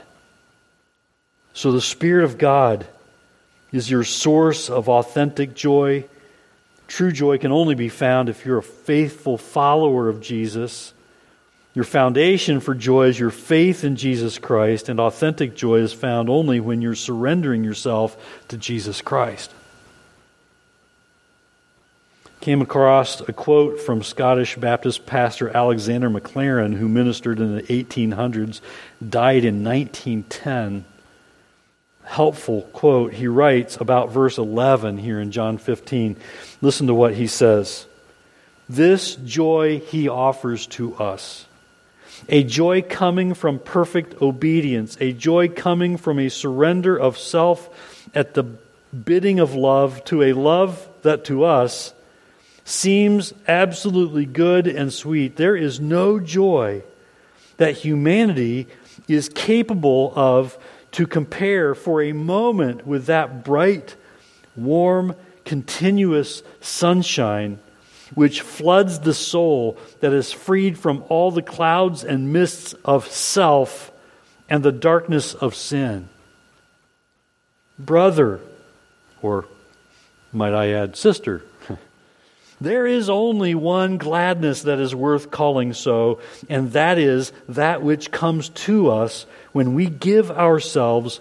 So 1.52 1.70
the 1.70 1.80
Spirit 1.80 2.24
of 2.24 2.38
God 2.38 2.86
is 3.70 3.90
your 3.90 4.04
source 4.04 4.70
of 4.70 4.88
authentic 4.88 5.54
joy. 5.54 6.04
True 6.86 7.12
joy 7.12 7.38
can 7.38 7.52
only 7.52 7.74
be 7.74 7.88
found 7.88 8.28
if 8.28 8.44
you're 8.44 8.58
a 8.58 8.62
faithful 8.62 9.38
follower 9.38 10.08
of 10.08 10.20
Jesus. 10.20 10.92
Your 11.74 11.84
foundation 11.84 12.60
for 12.60 12.74
joy 12.74 13.08
is 13.08 13.18
your 13.18 13.30
faith 13.30 13.82
in 13.82 13.96
Jesus 13.96 14.38
Christ, 14.38 14.88
and 14.88 15.00
authentic 15.00 15.56
joy 15.56 15.76
is 15.76 15.92
found 15.92 16.28
only 16.28 16.60
when 16.60 16.80
you're 16.80 16.94
surrendering 16.94 17.64
yourself 17.64 18.16
to 18.48 18.56
Jesus 18.56 19.00
Christ. 19.00 19.52
Came 22.40 22.60
across 22.60 23.20
a 23.22 23.32
quote 23.32 23.80
from 23.80 24.02
Scottish 24.02 24.56
Baptist 24.56 25.06
pastor 25.06 25.48
Alexander 25.48 26.10
Maclaren, 26.10 26.74
who 26.74 26.88
ministered 26.88 27.40
in 27.40 27.56
the 27.56 27.62
1800s, 27.62 28.60
died 29.08 29.44
in 29.44 29.64
1910 29.64 30.84
helpful 32.04 32.62
quote 32.72 33.12
he 33.12 33.26
writes 33.26 33.76
about 33.80 34.10
verse 34.10 34.38
11 34.38 34.98
here 34.98 35.20
in 35.20 35.30
John 35.30 35.58
15. 35.58 36.16
Listen 36.60 36.86
to 36.86 36.94
what 36.94 37.14
he 37.14 37.26
says. 37.26 37.86
This 38.68 39.16
joy 39.16 39.80
he 39.80 40.08
offers 40.08 40.66
to 40.68 40.94
us. 40.96 41.46
A 42.28 42.44
joy 42.44 42.82
coming 42.82 43.34
from 43.34 43.58
perfect 43.58 44.22
obedience, 44.22 44.96
a 45.00 45.12
joy 45.12 45.48
coming 45.48 45.96
from 45.96 46.18
a 46.18 46.28
surrender 46.28 46.96
of 46.96 47.18
self 47.18 48.08
at 48.14 48.34
the 48.34 48.44
bidding 48.44 49.40
of 49.40 49.54
love 49.54 50.04
to 50.04 50.22
a 50.22 50.32
love 50.32 50.88
that 51.02 51.24
to 51.24 51.44
us 51.44 51.92
seems 52.64 53.34
absolutely 53.46 54.24
good 54.24 54.66
and 54.66 54.92
sweet. 54.92 55.36
There 55.36 55.56
is 55.56 55.80
no 55.80 56.18
joy 56.18 56.82
that 57.58 57.72
humanity 57.76 58.66
is 59.08 59.28
capable 59.28 60.12
of 60.16 60.56
to 60.94 61.06
compare 61.06 61.74
for 61.74 62.02
a 62.02 62.12
moment 62.12 62.86
with 62.86 63.06
that 63.06 63.44
bright, 63.44 63.96
warm, 64.56 65.14
continuous 65.44 66.42
sunshine 66.60 67.58
which 68.14 68.42
floods 68.42 69.00
the 69.00 69.14
soul 69.14 69.76
that 70.00 70.12
is 70.12 70.30
freed 70.30 70.78
from 70.78 71.04
all 71.08 71.30
the 71.30 71.42
clouds 71.42 72.04
and 72.04 72.32
mists 72.32 72.74
of 72.84 73.08
self 73.08 73.90
and 74.48 74.62
the 74.62 74.70
darkness 74.70 75.34
of 75.34 75.54
sin. 75.54 76.08
Brother, 77.76 78.40
or 79.20 79.46
might 80.32 80.54
I 80.54 80.68
add, 80.68 80.96
sister, 80.96 81.42
there 82.64 82.86
is 82.86 83.08
only 83.08 83.54
one 83.54 83.98
gladness 83.98 84.62
that 84.62 84.80
is 84.80 84.94
worth 84.94 85.30
calling 85.30 85.72
so, 85.72 86.20
and 86.48 86.72
that 86.72 86.98
is 86.98 87.32
that 87.48 87.82
which 87.82 88.10
comes 88.10 88.48
to 88.50 88.90
us 88.90 89.26
when 89.52 89.74
we 89.74 89.86
give 89.86 90.30
ourselves 90.30 91.20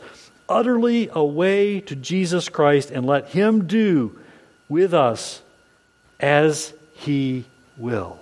utterly 0.49 1.09
away 1.11 1.79
to 1.81 1.95
Jesus 1.95 2.49
Christ 2.49 2.91
and 2.91 3.05
let 3.05 3.29
Him 3.29 3.67
do 3.67 4.19
with 4.69 4.93
us 4.93 5.41
as 6.19 6.73
He 6.93 7.45
will. 7.77 8.19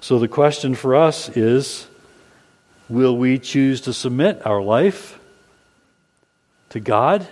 So 0.00 0.18
the 0.18 0.28
question 0.28 0.74
for 0.74 0.94
us 0.94 1.30
is 1.30 1.86
will 2.88 3.16
we 3.16 3.38
choose 3.38 3.82
to 3.82 3.92
submit 3.92 4.46
our 4.46 4.62
life 4.62 5.18
to 6.70 6.80
God? 6.80 7.26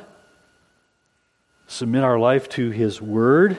Submit 1.73 2.05
our 2.05 2.19
life 2.19 2.51
to 2.51 2.69
His 2.69 3.01
Word? 3.01 3.57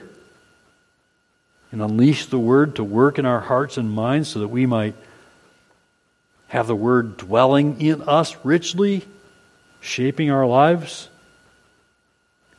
And 1.71 1.81
unleash 1.81 2.27
the 2.27 2.37
Word 2.37 2.75
to 2.75 2.83
work 2.83 3.17
in 3.17 3.25
our 3.25 3.39
hearts 3.39 3.75
and 3.75 3.89
minds 3.89 4.29
so 4.29 4.41
that 4.41 4.49
we 4.49 4.67
might 4.67 4.93
have 6.49 6.67
the 6.67 6.75
Word 6.75 7.17
dwelling 7.17 7.81
in 7.81 8.03
us 8.03 8.35
richly, 8.43 9.03
shaping 9.81 10.29
our 10.29 10.45
lives? 10.45 11.09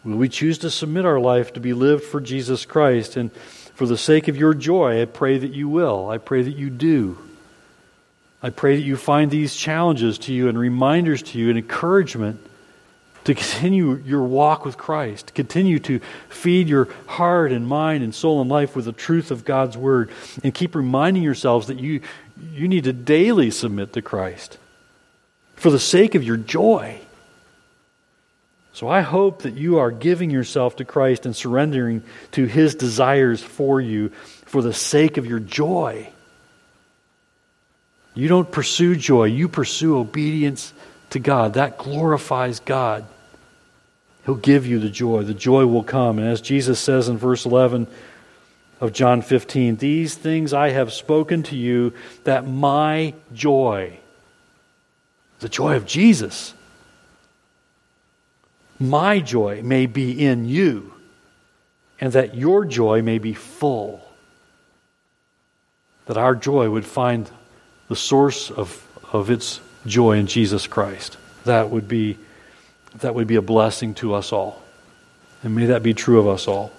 Will 0.05 0.17
we 0.17 0.29
choose 0.29 0.59
to 0.59 0.71
submit 0.71 1.05
our 1.05 1.21
life 1.21 1.53
to 1.53 1.61
be 1.61 1.73
lived 1.73 2.03
for 2.03 2.21
Jesus 2.21 2.67
Christ? 2.67 3.17
And 3.17 3.33
for 3.77 3.87
the 3.87 3.97
sake 3.97 4.27
of 4.27 4.37
your 4.37 4.55
joy, 4.55 5.01
I 5.01 5.05
pray 5.05 5.39
that 5.39 5.53
you 5.53 5.69
will. 5.69 6.11
I 6.11 6.19
pray 6.19 6.43
that 6.43 6.57
you 6.57 6.69
do. 6.69 7.17
I 8.43 8.51
pray 8.51 8.75
that 8.75 8.83
you 8.83 8.97
find 8.97 9.31
these 9.31 9.55
challenges 9.55 10.19
to 10.19 10.33
you 10.33 10.49
and 10.49 10.59
reminders 10.59 11.23
to 11.23 11.39
you 11.39 11.49
and 11.49 11.59
encouragement 11.59 12.45
to 13.25 13.35
continue 13.35 13.97
your 14.05 14.23
walk 14.23 14.65
with 14.65 14.77
Christ, 14.77 15.35
continue 15.35 15.79
to 15.81 16.01
feed 16.29 16.69
your 16.69 16.89
heart 17.07 17.53
and 17.53 17.67
mind 17.67 18.05
and 18.05 18.15
soul 18.15 18.41
and 18.41 18.51
life 18.51 18.77
with 18.77 18.85
the 18.85 18.93
truth 18.93 19.31
of 19.31 19.45
God's 19.45 19.77
Word, 19.77 20.11
and 20.43 20.53
keep 20.53 20.75
reminding 20.75 21.23
yourselves 21.23 21.69
that 21.69 21.81
you, 21.81 22.01
you 22.53 22.69
need 22.69 22.85
to 22.85 22.93
daily 22.93 23.51
submit 23.51 23.95
to 23.95 24.03
Christ 24.03 24.59
for 25.57 25.71
the 25.71 25.79
sake 25.79 26.15
of 26.15 26.23
your 26.23 26.37
joy. 26.37 27.01
So 28.75 28.89
I 28.89 29.03
hope 29.03 29.43
that 29.43 29.55
you 29.55 29.79
are 29.79 29.93
giving 29.93 30.31
yourself 30.31 30.77
to 30.77 30.85
Christ 30.85 31.27
and 31.27 31.35
surrendering 31.35 32.03
to 32.33 32.45
His 32.45 32.75
desires 32.75 33.43
for 33.43 33.81
you 33.81 34.11
for 34.47 34.63
the 34.63 34.73
sake 34.73 35.17
of 35.17 35.27
your 35.27 35.39
joy. 35.39 36.11
You 38.15 38.29
don't 38.29 38.51
pursue 38.51 38.97
joy, 38.97 39.25
you 39.25 39.49
pursue 39.49 39.97
obedience 39.97 40.73
to 41.11 41.21
God. 41.21 41.55
That 41.55 41.79
glorifies 41.79 42.61
God. 42.61 43.07
He'll 44.25 44.35
give 44.35 44.67
you 44.67 44.79
the 44.79 44.91
joy. 44.91 45.23
The 45.23 45.35
joy 45.35 45.67
will 45.67 45.83
come. 45.83 46.19
And 46.19 46.29
as 46.29 46.41
Jesus 46.41 46.81
says 46.81 47.09
in 47.09 47.19
verse 47.19 47.45
11 47.45 47.87
of 48.81 48.93
John 48.93 49.23
15, 49.23 49.77
these 49.77 50.15
things 50.15 50.53
I 50.53 50.71
have 50.71 50.93
spoken 50.93 51.43
to 51.45 51.57
you 51.57 51.93
that 52.25 52.47
my 52.47 53.15
joy, 53.33 53.99
the 55.41 55.49
joy 55.49 55.77
of 55.77 55.85
Jesus, 55.87 56.55
my 58.81 59.21
joy 59.21 59.63
may 59.63 59.87
be 59.87 60.25
in 60.25 60.47
you, 60.47 60.95
and 62.01 62.13
that 62.15 62.35
your 62.35 62.65
joy 62.65 63.03
may 63.03 63.19
be 63.19 63.35
full. 63.35 64.01
That 66.07 66.17
our 66.17 66.35
joy 66.35 66.69
would 66.71 66.85
find 66.85 67.31
the 67.89 67.97
source 67.97 68.51
of, 68.51 68.87
of 69.13 69.31
its 69.31 69.61
joy 69.87 70.19
in 70.19 70.27
Jesus 70.27 70.67
Christ. 70.67 71.17
That 71.45 71.71
would 71.71 71.87
be 71.87 72.19
that 73.01 73.15
would 73.15 73.27
be 73.27 73.37
a 73.37 73.43
blessing 73.43 73.95
to 73.95 74.15
us 74.15 74.33
all. 74.33 74.63
And 75.43 75.55
may 75.55 75.67
that 75.67 75.83
be 75.83 75.95
true 75.95 76.19
of 76.19 76.29
us 76.29 76.49
all. 76.49 76.73